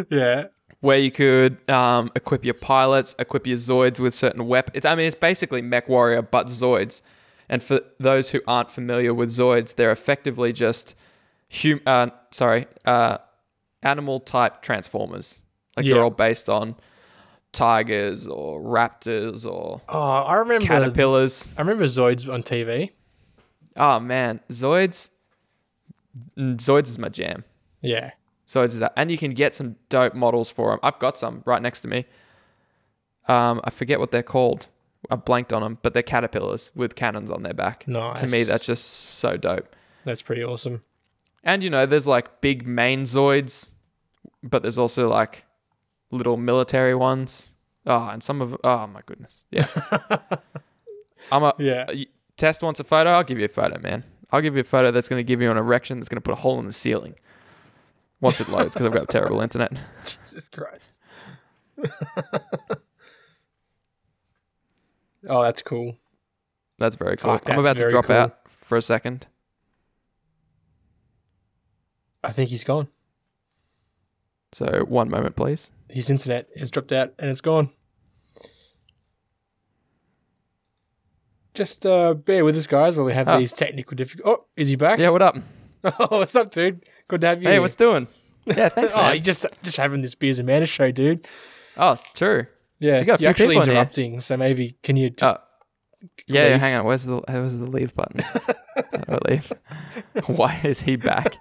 [0.09, 0.47] Yeah.
[0.85, 4.85] Where you could um, equip your pilots, equip your Zoids with certain weapons.
[4.85, 7.01] I mean, it's basically Mech Warrior but Zoids.
[7.49, 10.95] And for those who aren't familiar with Zoids, they're effectively just
[11.51, 13.17] hum- uh, sorry, uh,
[13.83, 15.41] animal type Transformers.
[15.75, 15.95] Like Yeah.
[15.95, 16.75] they're all based on
[17.51, 20.65] tigers or raptors or Oh, I remember.
[20.65, 21.49] caterpillars.
[21.57, 22.91] I remember Zoids on TV.
[23.75, 25.09] Oh man, Zoids.
[26.37, 27.43] Zoids is my jam.
[27.81, 28.11] Yeah.
[28.47, 30.79] Zoids is that, and you can get some dope models for them.
[30.83, 32.05] I've got some right next to me.
[33.27, 34.67] Um, I forget what they're called.
[35.09, 37.87] I blanked on them, but they're caterpillars with cannons on their back.
[37.87, 38.19] Nice.
[38.19, 39.75] To me, that's just so dope.
[40.03, 40.83] That's pretty awesome.
[41.43, 43.71] And you know, there's like big main Zoids,
[44.43, 45.45] but there's also like
[46.11, 47.53] little military ones.
[47.85, 49.67] Oh, and some of oh my goodness, yeah.
[51.31, 51.85] I'm a Yeah.
[52.37, 53.11] Test wants a photo.
[53.11, 54.03] I'll give you a photo, man.
[54.31, 56.21] I'll give you a photo that's going to give you an erection that's going to
[56.21, 57.15] put a hole in the ceiling
[58.21, 59.73] once it loads because I've got terrible internet.
[60.05, 60.99] Jesus Christ.
[65.27, 65.97] oh, that's cool.
[66.77, 67.31] That's very cool.
[67.33, 68.15] Fuck, I'm that's about to very drop cool.
[68.15, 69.27] out for a second.
[72.23, 72.87] I think he's gone.
[74.51, 75.71] So one moment, please.
[75.89, 77.69] His internet has dropped out and it's gone.
[81.53, 83.37] Just uh, bear with us, guys, while we have Oh.
[83.39, 84.39] these technical difficulties.
[84.39, 84.99] Oh, is he back?
[84.99, 85.37] Yeah, what up?
[85.83, 86.83] oh, what's up, dude?
[87.07, 87.49] Good to have you.
[87.49, 88.07] Hey, what's doing?
[88.45, 89.15] Yeah, thanks, oh, man.
[89.15, 91.27] you just just having this beers and manners show, dude.
[91.77, 92.47] Oh, true.
[92.79, 95.41] Yeah, You got a few you're actually in interrupting, so maybe can you just Oh,
[96.27, 96.85] yeah, hang on.
[96.85, 98.21] Where's the where's the leave button?
[99.07, 99.51] I leave?
[100.27, 101.35] Why is he back?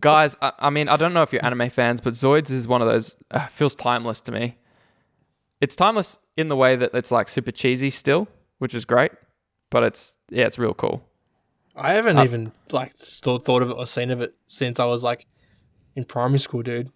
[0.00, 2.80] Guys, I, I mean, I don't know if you're anime fans, but Zoids is one
[2.80, 4.56] of those uh, feels timeless to me.
[5.60, 8.26] It's timeless in the way that it's like super cheesy still,
[8.58, 9.12] which is great,
[9.70, 11.04] but it's yeah, it's real cool.
[11.80, 14.84] I haven't Uh, even like still thought of it or seen of it since I
[14.84, 15.26] was like
[15.96, 16.90] in primary school, dude.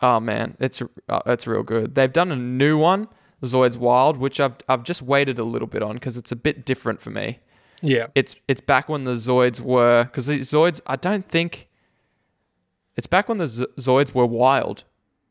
[0.00, 1.94] Oh man, it's uh, it's real good.
[1.94, 3.08] They've done a new one,
[3.42, 6.64] Zoids Wild, which I've I've just waited a little bit on because it's a bit
[6.66, 7.38] different for me.
[7.82, 8.06] Yeah.
[8.14, 11.68] It's it's back when the Zoids were because the Zoids I don't think
[12.96, 14.84] it's back when the Zoids were wild.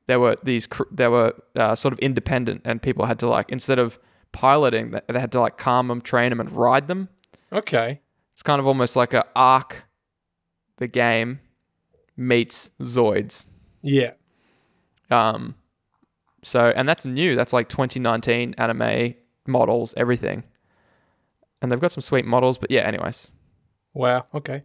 [0.07, 3.49] There were these cr- they were uh, sort of independent and people had to like
[3.49, 3.97] instead of
[4.31, 7.09] piloting they they had to like calm them, train them, and ride them.
[7.51, 8.01] Okay.
[8.35, 9.85] It's kind of almost like a arc
[10.77, 11.39] the game
[12.17, 13.45] meets Zoids.
[13.81, 14.11] Yeah.
[15.09, 15.55] Um,
[16.43, 17.35] so and that's new.
[17.35, 19.15] That's like 2019 anime
[19.47, 20.43] models, everything.
[21.61, 22.81] And they've got some sweet models, but yeah.
[22.81, 23.33] Anyways,
[23.93, 24.25] Wow.
[24.33, 24.63] Okay.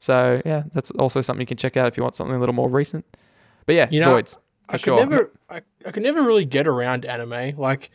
[0.00, 2.54] so yeah, that's also something you can check out if you want something a little
[2.54, 3.04] more recent.
[3.66, 4.36] But yeah, You know, Zoids
[4.68, 4.98] for I sure.
[4.98, 7.56] could never I, I could never really get around anime.
[7.58, 7.90] Like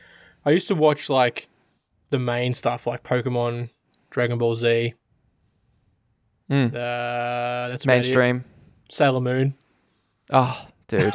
[0.45, 1.49] I used to watch like
[2.11, 3.69] the main stuff like Pokemon,
[4.11, 4.93] Dragon Ball Z.
[6.49, 6.67] Mm.
[6.73, 7.85] Uh, that's.
[7.85, 8.43] Mainstream.
[8.89, 9.53] Sailor Moon.
[10.29, 11.13] Oh, dude,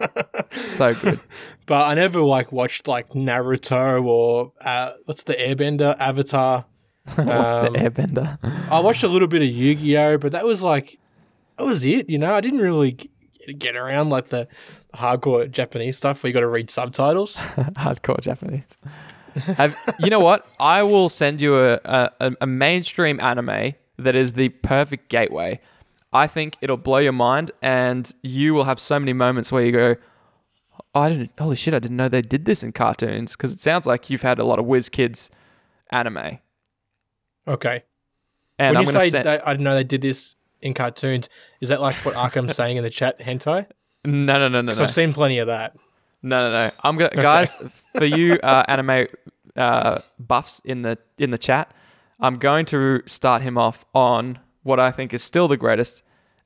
[0.72, 1.20] so good.
[1.66, 6.64] But I never like watched like Naruto or uh, what's the Airbender Avatar.
[7.14, 8.38] What's Um, the Airbender?
[8.70, 10.98] I watched a little bit of Yu Gi Oh, but that was like
[11.56, 12.08] that was it.
[12.10, 12.96] You know, I didn't really
[13.58, 14.46] get around like the
[14.94, 17.36] hardcore Japanese stuff where you got to read subtitles.
[17.76, 18.76] Hardcore Japanese.
[19.56, 20.46] Have, you know what?
[20.60, 25.60] I will send you a, a, a mainstream anime that is the perfect gateway.
[26.12, 29.72] I think it'll blow your mind, and you will have so many moments where you
[29.72, 29.96] go,
[30.94, 33.60] oh, "I didn't, holy shit, I didn't know they did this in cartoons." Because it
[33.60, 35.30] sounds like you've had a lot of whiz kids
[35.90, 36.38] anime,
[37.46, 37.82] Okay.
[38.58, 41.28] and when I'm you say I didn't know they did this in cartoons.
[41.60, 43.66] Is that like what Arkham's saying in the chat, hentai?
[44.04, 44.82] no, no, no, no, no.
[44.82, 45.76] I've seen plenty of that.
[46.22, 46.70] No, no, no.
[46.82, 47.56] I'm gonna guys
[47.96, 49.06] for you uh, anime
[49.56, 51.72] uh, buffs in the in the chat.
[52.20, 56.02] I'm going to start him off on what I think is still the greatest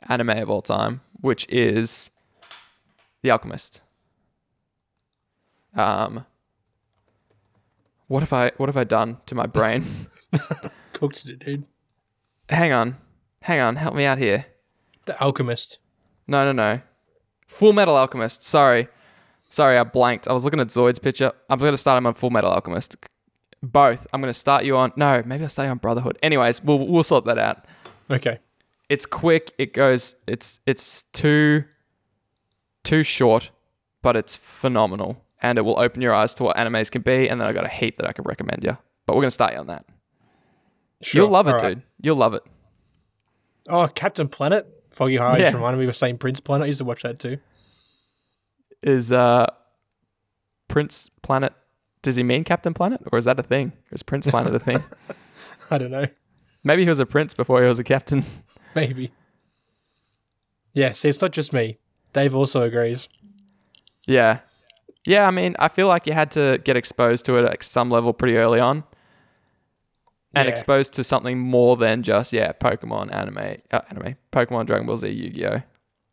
[0.08, 2.10] anime of all time, which is
[3.22, 3.80] The Alchemist.
[5.74, 6.24] Um,
[8.06, 9.84] what have I what have I done to my brain?
[10.92, 11.66] Cooked it, dude.
[12.48, 12.96] hang on,
[13.42, 14.46] hang on, help me out here.
[15.06, 15.78] The Alchemist.
[16.28, 16.80] No, no, no.
[17.48, 18.42] Full Metal Alchemist.
[18.44, 18.88] Sorry.
[19.50, 20.26] Sorry, I blanked.
[20.28, 21.32] I was looking at Zoid's picture.
[21.50, 22.96] I'm going to start him on Full Metal Alchemist.
[23.72, 24.06] Both.
[24.12, 24.92] I'm going to start you on.
[24.96, 26.18] No, maybe I'll start you on Brotherhood.
[26.22, 27.64] Anyways, we'll, we'll sort that out.
[28.10, 28.38] Okay.
[28.88, 29.52] It's quick.
[29.58, 30.14] It goes.
[30.26, 31.64] It's it's too
[32.84, 33.50] too short,
[34.02, 37.28] but it's phenomenal, and it will open your eyes to what animes can be.
[37.28, 38.76] And then I got a heap that I can recommend you.
[39.06, 39.86] But we're going to start you on that.
[41.00, 41.22] Sure.
[41.22, 41.74] You'll love it, right.
[41.76, 41.82] dude.
[42.02, 42.42] You'll love it.
[43.68, 44.66] Oh, Captain Planet.
[44.90, 45.44] Foggy High Yeah.
[45.44, 46.20] just reminded me of St.
[46.20, 46.64] Prince Planet.
[46.64, 47.38] I used to watch that too.
[48.82, 49.46] is uh,
[50.68, 51.52] Prince Planet.
[52.04, 53.68] Does he mean Captain Planet, or is that a thing?
[53.90, 54.82] Or is Prince Planet a thing?
[55.70, 56.06] I don't know.
[56.62, 58.24] Maybe he was a prince before he was a captain.
[58.74, 59.10] Maybe.
[60.74, 61.78] Yeah, see, it's not just me.
[62.12, 63.08] Dave also agrees.
[64.06, 64.40] Yeah.
[65.06, 67.90] Yeah, I mean, I feel like you had to get exposed to it at some
[67.90, 68.84] level pretty early on.
[70.34, 70.50] And Yeah.
[70.52, 75.08] exposed to something more than just, yeah, Pokemon, anime, uh, anime, Pokemon, Dragon Ball Z,
[75.08, 75.62] Yu Gi Oh!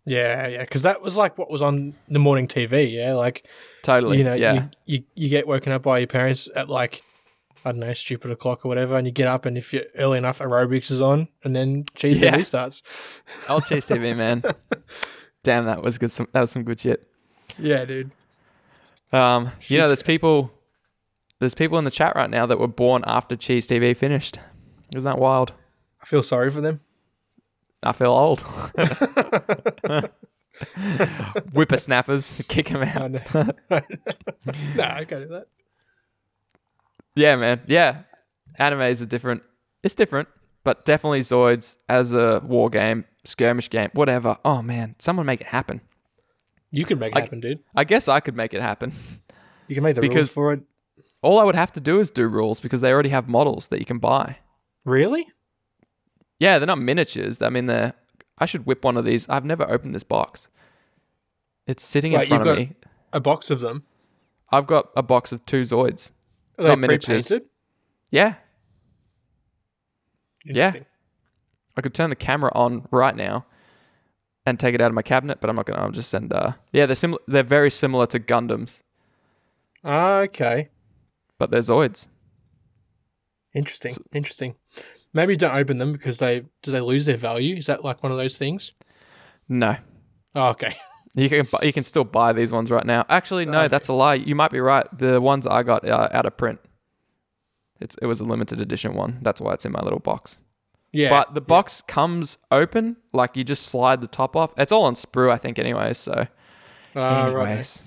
[0.06, 2.92] Yeah, yeah, because that was like what was on the morning TV.
[2.92, 3.46] Yeah, like
[3.84, 4.18] Totally.
[4.18, 4.54] you know, yeah.
[4.54, 7.04] you, you you get woken up by your parents at like
[7.64, 10.18] I don't know, stupid o'clock or whatever, and you get up, and if you're early
[10.18, 12.36] enough, aerobics is on, and then Cheez Yeah.
[12.36, 12.82] TV starts.
[13.48, 14.42] Old Cheez TV, man.
[15.44, 16.12] Damn, that was good.
[16.12, 17.08] Some, that was some good shit.
[17.60, 18.12] Yeah, dude.
[19.12, 20.52] Um, you know, there's people,
[21.38, 24.40] there's people in the chat right now that were born after Cheez TV finished.
[24.96, 25.54] Isn't that wild?
[26.02, 26.80] I feel sorry for them.
[27.84, 28.44] I feel old.
[31.54, 33.12] Whippersnappers, kick him I out.
[34.76, 35.48] nah, I can't do that.
[37.16, 37.62] Yeah, man.
[37.68, 38.04] Yeah,
[38.60, 39.44] animes are different.
[39.84, 40.28] It's different,
[40.64, 44.38] but definitely Zoids as a war game, skirmish game, whatever.
[44.46, 45.82] Oh man, someone make it happen.
[46.72, 47.60] You can make it I- happen, dude.
[47.76, 48.94] I guess I could make it happen.
[49.68, 50.62] You can make the because- rules for it.
[51.24, 53.78] All I would have to do is do rules because they already have models that
[53.80, 54.38] you can buy.
[54.86, 55.28] Really?
[56.40, 57.42] Yeah, they're not miniatures.
[57.44, 57.94] I mean, they're.
[58.40, 59.30] I should whip one of these.
[59.30, 60.48] I've never opened this box.
[61.68, 62.74] It's sitting in front of got- me.
[63.14, 63.84] A box of them.
[64.52, 66.12] I've got a box of two Zoids.
[66.58, 67.28] Are they miniatures.
[67.28, 67.50] pre-painted?
[68.10, 68.36] Yeah,
[70.46, 70.68] Yeah.
[70.68, 70.86] Interesting.
[71.78, 73.46] I could turn the camera on right now
[74.46, 75.80] and take it out of my cabinet, but I'm not gonna.
[75.82, 76.34] I'll just send.
[76.34, 77.22] Uh, yeah, they're similar.
[77.28, 78.82] They're very similar to Gundams,
[79.86, 80.70] Okay.
[81.38, 82.08] but they're Zoids.
[83.54, 83.96] Interesting.
[84.14, 84.56] Interesting.
[85.14, 87.56] Maybe don't open them because they do they lose their value?
[87.56, 88.74] Is that like one of those things?
[89.48, 89.78] No,
[90.36, 90.76] Oh, okay.
[91.16, 91.46] you can.
[91.52, 93.06] bu- You can still buy these ones right now.
[93.10, 93.68] Actually, no, Okay.
[93.70, 94.16] that's a lie.
[94.16, 94.86] You might be right.
[94.98, 96.60] The ones I got uh, out of print.
[97.80, 99.20] It's it was a limited edition one.
[99.22, 100.38] That's why it's in my little box.
[100.94, 101.10] Yeah.
[101.10, 104.52] But the box comes open, like you just slide the top off.
[104.58, 105.98] It's all on sprue, I think, anyways.
[105.98, 106.28] So,
[106.96, 107.48] Ah, right.
[107.48, 107.82] anyways,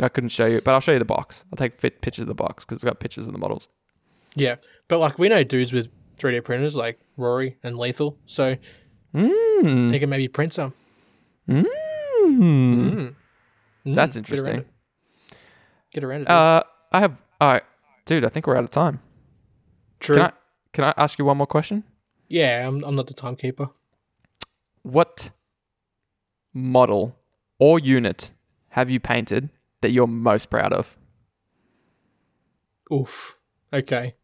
[0.00, 1.44] I couldn't show you, but I'll show you the box.
[1.52, 3.68] I'll take fit pictures of the box because it's got pictures of the models.
[4.36, 4.56] Yeah.
[4.88, 8.56] But like we know dudes with 3D printers like Rory and Lethal, so
[9.14, 9.90] Mm.
[9.90, 10.72] they can maybe print some.
[12.40, 12.94] Mm.
[12.94, 13.14] Mm.
[13.86, 14.64] Mm, That's around interesting.
[15.92, 16.28] Get around it.
[16.30, 17.22] Uh, I have.
[17.40, 17.62] All right,
[18.06, 18.24] dude.
[18.24, 19.00] I think we're out of time.
[20.00, 20.16] True.
[20.16, 20.32] Can I
[20.72, 21.84] can I ask you one more question?
[22.28, 23.68] yeah, I'm, I'm not the timekeeper.
[24.82, 25.30] What
[26.52, 27.16] model
[27.58, 28.32] or unit
[28.70, 29.50] have you painted
[29.82, 30.96] that you're most proud of?
[32.92, 33.36] Oof.
[33.72, 34.14] Okay.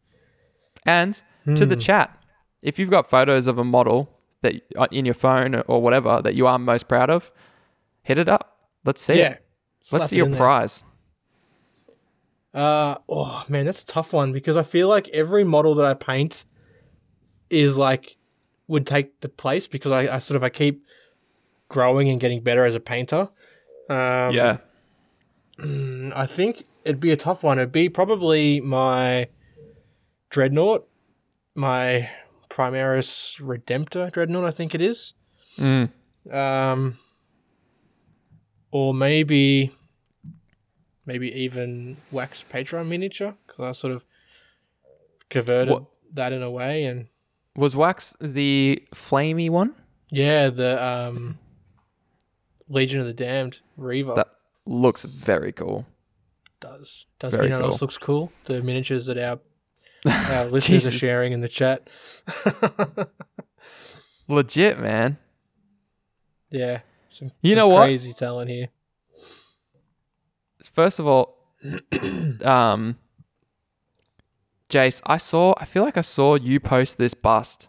[0.85, 1.21] And
[1.55, 1.79] to the Hmm.
[1.79, 2.23] chat,
[2.61, 4.09] if you've got photos of a model
[4.41, 7.31] that uh, in your phone or whatever that you are most proud of,
[8.03, 8.57] hit it up.
[8.85, 9.31] Let's see Yeah.
[9.33, 9.45] it.
[9.91, 10.37] Let's see it your there.
[10.37, 10.83] prize.
[12.53, 15.93] Uh oh man, that's a tough one because I feel like every model that I
[15.93, 16.43] paint
[17.49, 18.17] is like
[18.67, 20.85] would take the place because I, I sort of I keep
[21.69, 23.29] growing and getting better as a painter.
[23.89, 24.57] Um, yeah.
[25.59, 27.57] mm, I think it'd be a tough one.
[27.57, 29.27] It'd be probably my
[30.29, 30.87] dreadnought,
[31.55, 32.09] my
[32.49, 34.43] Primaris Redemptor dreadnought.
[34.45, 35.13] I think it is.
[35.57, 35.89] Mm.
[36.29, 36.97] Um,
[38.71, 39.71] or maybe,
[41.05, 44.05] maybe even wax Patreon miniature because I sort of
[45.29, 47.07] converted What- that in a way, and
[47.55, 49.75] Was Wax the flamey one?
[50.11, 51.37] yeah, the um,
[52.67, 54.29] Legion of the Damned Reaver That
[54.65, 55.85] looks very cool.
[56.59, 58.31] does does very know what else looks cool?
[58.45, 59.39] The miniatures that our
[60.05, 61.89] our listeners are sharing in the chat.
[64.27, 65.17] Legit, man.
[66.49, 66.81] yeah,
[67.11, 67.83] some, You some know what?
[67.85, 68.69] Crazy talent here.
[70.73, 71.37] First of all,
[72.43, 72.97] um,
[74.69, 75.53] Jace, I saw.
[75.57, 77.67] I feel like I saw you post this bust,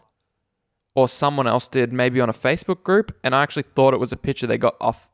[0.95, 4.11] or someone else did, maybe on a Facebook group, and I actually thought it was
[4.11, 5.07] a picture they got off,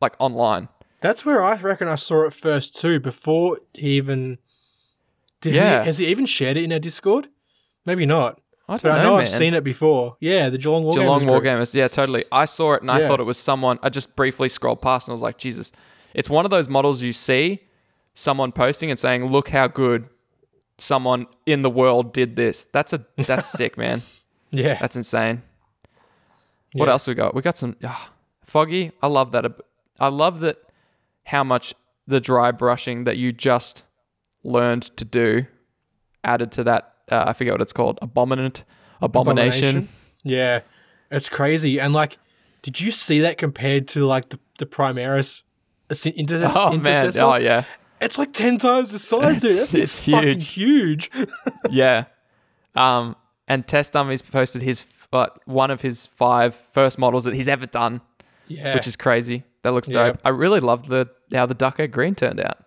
[0.00, 0.68] like online.
[1.00, 3.00] That's where I reckon I saw it first too.
[3.00, 4.38] Before he even
[5.40, 5.80] did, Yeah.
[5.80, 7.28] he, has he even shared it in our Discord?
[7.84, 8.40] Maybe not.
[8.68, 9.20] I don't But I know, know man.
[9.22, 10.16] I've seen it before.
[10.20, 10.94] Yeah, the Geelong Wargamers.
[10.94, 11.44] Geelong group.
[11.44, 11.74] Wargamers.
[11.74, 12.24] Yeah, totally.
[12.32, 13.08] I saw it and I Yeah.
[13.08, 13.78] thought it was someone.
[13.82, 15.70] I just briefly scrolled past and I was like, Jesus.
[16.14, 17.60] It's one of those models you see
[18.14, 20.08] someone posting and saying, "Look how good
[20.78, 24.02] someone in the world did this." That's a that's sick, man.
[24.50, 25.42] Yeah, That's insane.
[26.72, 26.92] What Yeah.
[26.92, 27.34] else we got?
[27.34, 28.10] We got some ah,
[28.44, 28.92] foggy.
[29.02, 29.44] I love that.
[30.00, 30.58] I love that
[31.24, 31.74] how much
[32.06, 33.82] the dry brushing that you just
[34.42, 35.46] learned to do
[36.22, 36.93] added to that.
[37.10, 37.98] Uh, I forget what it's called.
[38.02, 38.64] Abominant
[39.02, 39.88] abomination.
[40.22, 40.60] Yeah,
[41.10, 41.78] it's crazy.
[41.80, 42.18] And like,
[42.62, 45.42] did you see that compared to like the, the Primaris
[46.04, 47.64] inter- Oh man, oh yeah,
[48.00, 49.50] It's like ten times the size, dude.
[49.50, 51.10] It's- it's fucking huge.
[51.70, 52.04] yeah.
[52.74, 57.46] Um, and Test Dummies posted his uh, one of his five first models that he's
[57.48, 58.00] ever done,
[58.48, 59.44] yeah, which is crazy.
[59.62, 60.18] That looks dope.
[60.24, 62.64] I really love the how the Duck Egg Green turned out.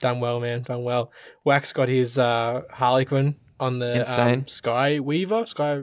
[0.00, 0.62] done well, man.
[0.62, 1.10] Done well.
[1.44, 4.40] Wax got his uh, Harlequin on the Insane.
[4.40, 5.82] um, Sky Weaver, Sky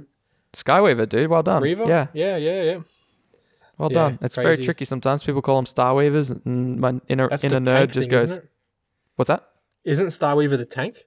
[0.53, 1.61] Skyweaver, dude, well done.
[1.61, 1.85] Reaver.
[1.85, 2.77] Yeah, yeah, yeah, yeah.
[3.77, 4.19] well Yeah, done.
[4.21, 5.23] It's very tricky sometimes.
[5.23, 8.39] People call them Starweavers, and my inner That's inner nerd just thing, goes,
[9.15, 9.47] "What's that?"
[9.83, 11.05] isn't Starweaver the tank?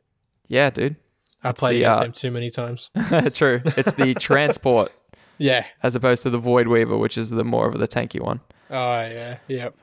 [0.48, 0.96] Yeah, dude.
[1.42, 2.90] I played the, against uh, them too many times.
[3.34, 3.62] True.
[3.64, 4.92] It's the transport
[5.38, 5.64] Yeah.
[5.82, 8.40] as opposed to the Void Weaver, which is the more of the tanky one.
[8.70, 9.38] Oh yeah.
[9.48, 9.74] Yep.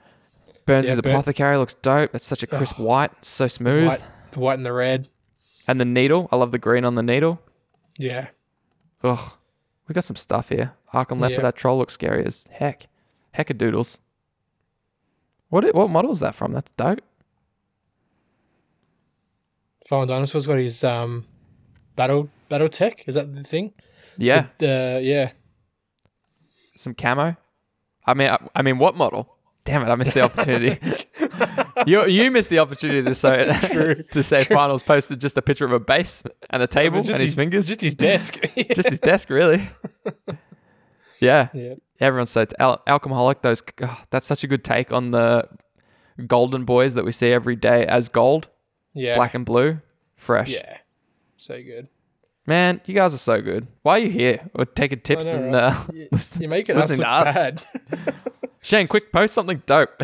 [0.66, 2.14] Burns' Yeah, Apothecary looks dope.
[2.14, 3.88] It's such a crisp white, so smooth.
[3.88, 5.10] White, the white and the red.
[5.68, 7.42] And the needle, I love the green on the needle.
[7.98, 8.30] Yeah.
[9.04, 9.32] Ugh,
[9.88, 10.74] we got some stuff here.
[10.94, 11.42] Arkham Leper, Yeah.
[11.42, 12.88] that troll looks scary as heck.
[13.32, 14.00] Heck of doodles.
[15.50, 16.54] What what model is that from?
[16.54, 17.00] That's dope.
[19.88, 21.26] Fallen Dinosaur's got his um,
[21.96, 23.08] battle battle tech.
[23.08, 23.74] Is that the thing?
[24.18, 25.32] Yeah, The, uh, yeah.
[26.76, 27.36] some camo.
[28.06, 29.36] I mean, I, I mean, what model?
[29.64, 30.80] Damn it, I missed the opportunity.
[31.88, 33.46] you you missed the opportunity to say
[34.12, 37.36] to say finals posted just a picture of a base and a table and his,
[37.36, 38.38] fingers, Just his desk.
[38.74, 39.68] just his desk, really.
[41.20, 41.76] yeah, yeah.
[42.00, 43.42] everyone says Al- alcoholic.
[43.42, 45.48] Those oh, that's such a good take on the
[46.26, 48.50] golden boys that we see every day as gold,
[48.94, 49.16] Yeah.
[49.16, 49.80] black and blue,
[50.16, 50.50] fresh.
[50.50, 50.78] Yeah.
[51.38, 51.88] So good.
[52.46, 53.68] Man, you guys are so good.
[53.82, 54.50] Why are you here?
[54.56, 55.64] We're taking tips know, and right?
[55.74, 57.62] uh, You- listen- You're making us look bad.
[58.62, 60.02] Shane, quick, post something dope.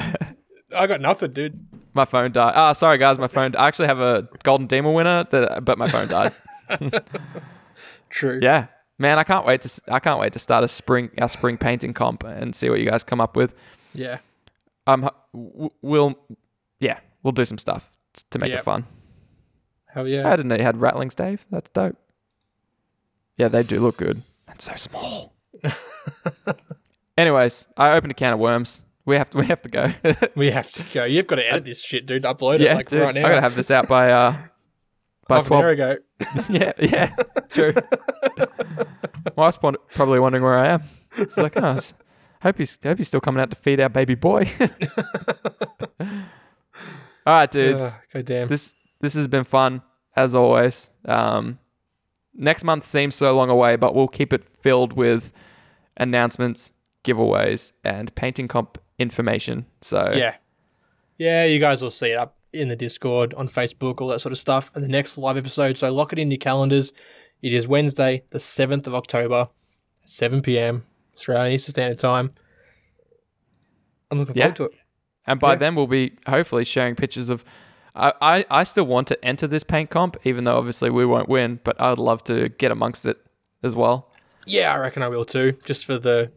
[0.75, 1.59] I got nothing, dude.
[1.93, 2.53] my phone died.
[2.55, 3.55] Ah, sorry guys, my phone.
[3.55, 6.31] I actually have a golden demon winner, that, but my phone died.
[8.09, 8.39] True.
[8.41, 8.67] yeah,
[8.99, 9.81] man, I can't wait to.
[9.87, 12.85] I can't wait to start a spring our spring painting comp and see what you
[12.89, 13.53] guys come up with.
[13.93, 14.19] Yeah.
[14.85, 15.09] Um,
[15.81, 16.15] we'll,
[16.79, 17.89] yeah, we'll do some stuff
[18.31, 18.59] to make Yep.
[18.59, 18.85] it fun.
[19.87, 20.27] Hell yeah!
[20.27, 21.45] I didn't know you had ratlings, Dave.
[21.51, 21.95] That's dope.
[23.37, 24.21] Yeah, they do look good.
[24.47, 25.33] And so small.
[27.17, 28.81] Anyways, I opened a can of worms.
[29.05, 29.37] We have to.
[29.37, 29.93] We have to go.
[30.35, 31.03] We have to go.
[31.03, 32.23] You've got to edit this shit, dude.
[32.23, 33.25] Upload yeah, it like dude, right now.
[33.25, 34.37] I gotta have this out by uh
[35.27, 35.97] by Half an hour twelve.
[35.97, 36.43] ago.
[36.49, 37.15] yeah, yeah,
[37.49, 37.73] true.
[39.35, 40.83] My wife's probably wondering where I am.
[41.17, 41.79] She's like, oh,
[42.41, 44.49] hope he's hope he's still coming out to feed our baby boy.
[47.25, 47.83] All right, dudes.
[47.83, 48.47] Ugh, God damn.
[48.47, 49.81] this this has been fun
[50.15, 50.89] as always.
[51.05, 51.59] Um,
[52.33, 55.31] next month seems so long away, but we'll keep it filled with
[55.97, 56.71] announcements,
[57.03, 59.65] giveaways, and painting comp information.
[59.81, 60.35] So Yeah.
[61.17, 64.31] Yeah, you guys will see it up in the Discord, on Facebook, all that sort
[64.31, 65.77] of stuff, and the next live episode.
[65.77, 66.91] So lock it in your calendars.
[67.41, 69.49] It is Wednesday, the 7th of October,
[70.05, 70.85] 7 p.m.
[71.15, 72.33] Australian Eastern Standard Time.
[74.11, 74.45] I'm looking Yeah.
[74.53, 74.71] forward to it.
[75.25, 75.57] And by Yeah.
[75.59, 77.43] then, we'll be hopefully sharing pictures of.
[77.95, 81.29] I, I, I still want to enter this paint comp, even though obviously we won't
[81.29, 83.17] win, but I'd love to get amongst it
[83.61, 84.11] as well.
[84.47, 86.31] Yeah, I reckon I will too, just for the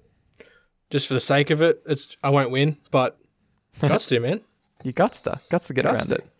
[0.90, 1.82] just for the sake of it.
[1.86, 3.18] It's I won't win, but
[3.80, 4.40] guts to, man.
[4.82, 6.24] You guts to, guts to get Guts around to.
[6.24, 6.30] it.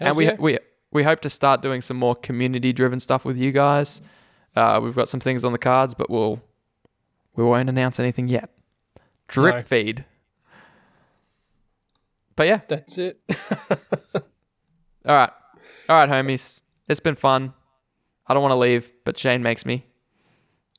[0.00, 0.36] and we, yeah.
[0.38, 0.58] we,
[0.92, 4.02] we hope to start doing some more community driven stuff with you guys.
[4.54, 6.40] Uh, we've got some things on the cards, but we'll
[7.34, 8.50] we won't announce anything yet.
[9.28, 9.62] Drip No.
[9.62, 10.04] feed.
[12.36, 13.20] But yeah, That's it.
[14.14, 14.22] all
[15.06, 15.30] right,
[15.88, 16.60] all right, homies.
[16.88, 17.54] It's been fun.
[18.26, 19.84] I don't want to leave, but Shane makes me.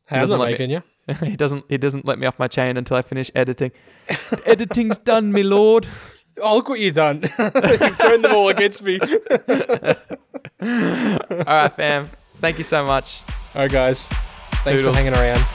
[0.07, 0.84] Hey, I'm not let me- making you.
[1.20, 1.66] he doesn't.
[1.70, 3.72] He doesn't let me off my chain until I finish editing.
[4.45, 5.88] Editing's done, me lord.
[6.41, 7.22] Oh, look what you've done.
[7.22, 8.99] You've turned them all against me.
[10.62, 12.10] All right, fam.
[12.41, 13.22] Thank you so much.
[13.53, 14.08] All right, guys.
[14.64, 14.95] Thanks Toodles.
[14.95, 15.45] for hanging around.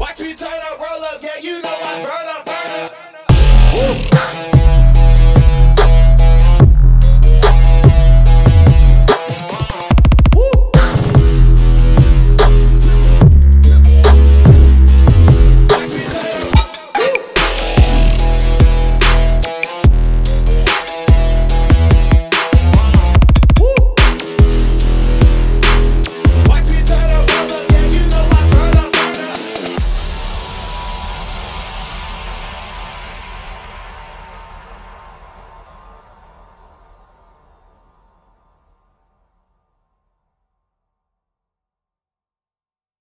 [0.00, 4.44] Watch me turn up, roll up, yeah, you know I burn up, burn up.
[4.44, 4.47] Woo!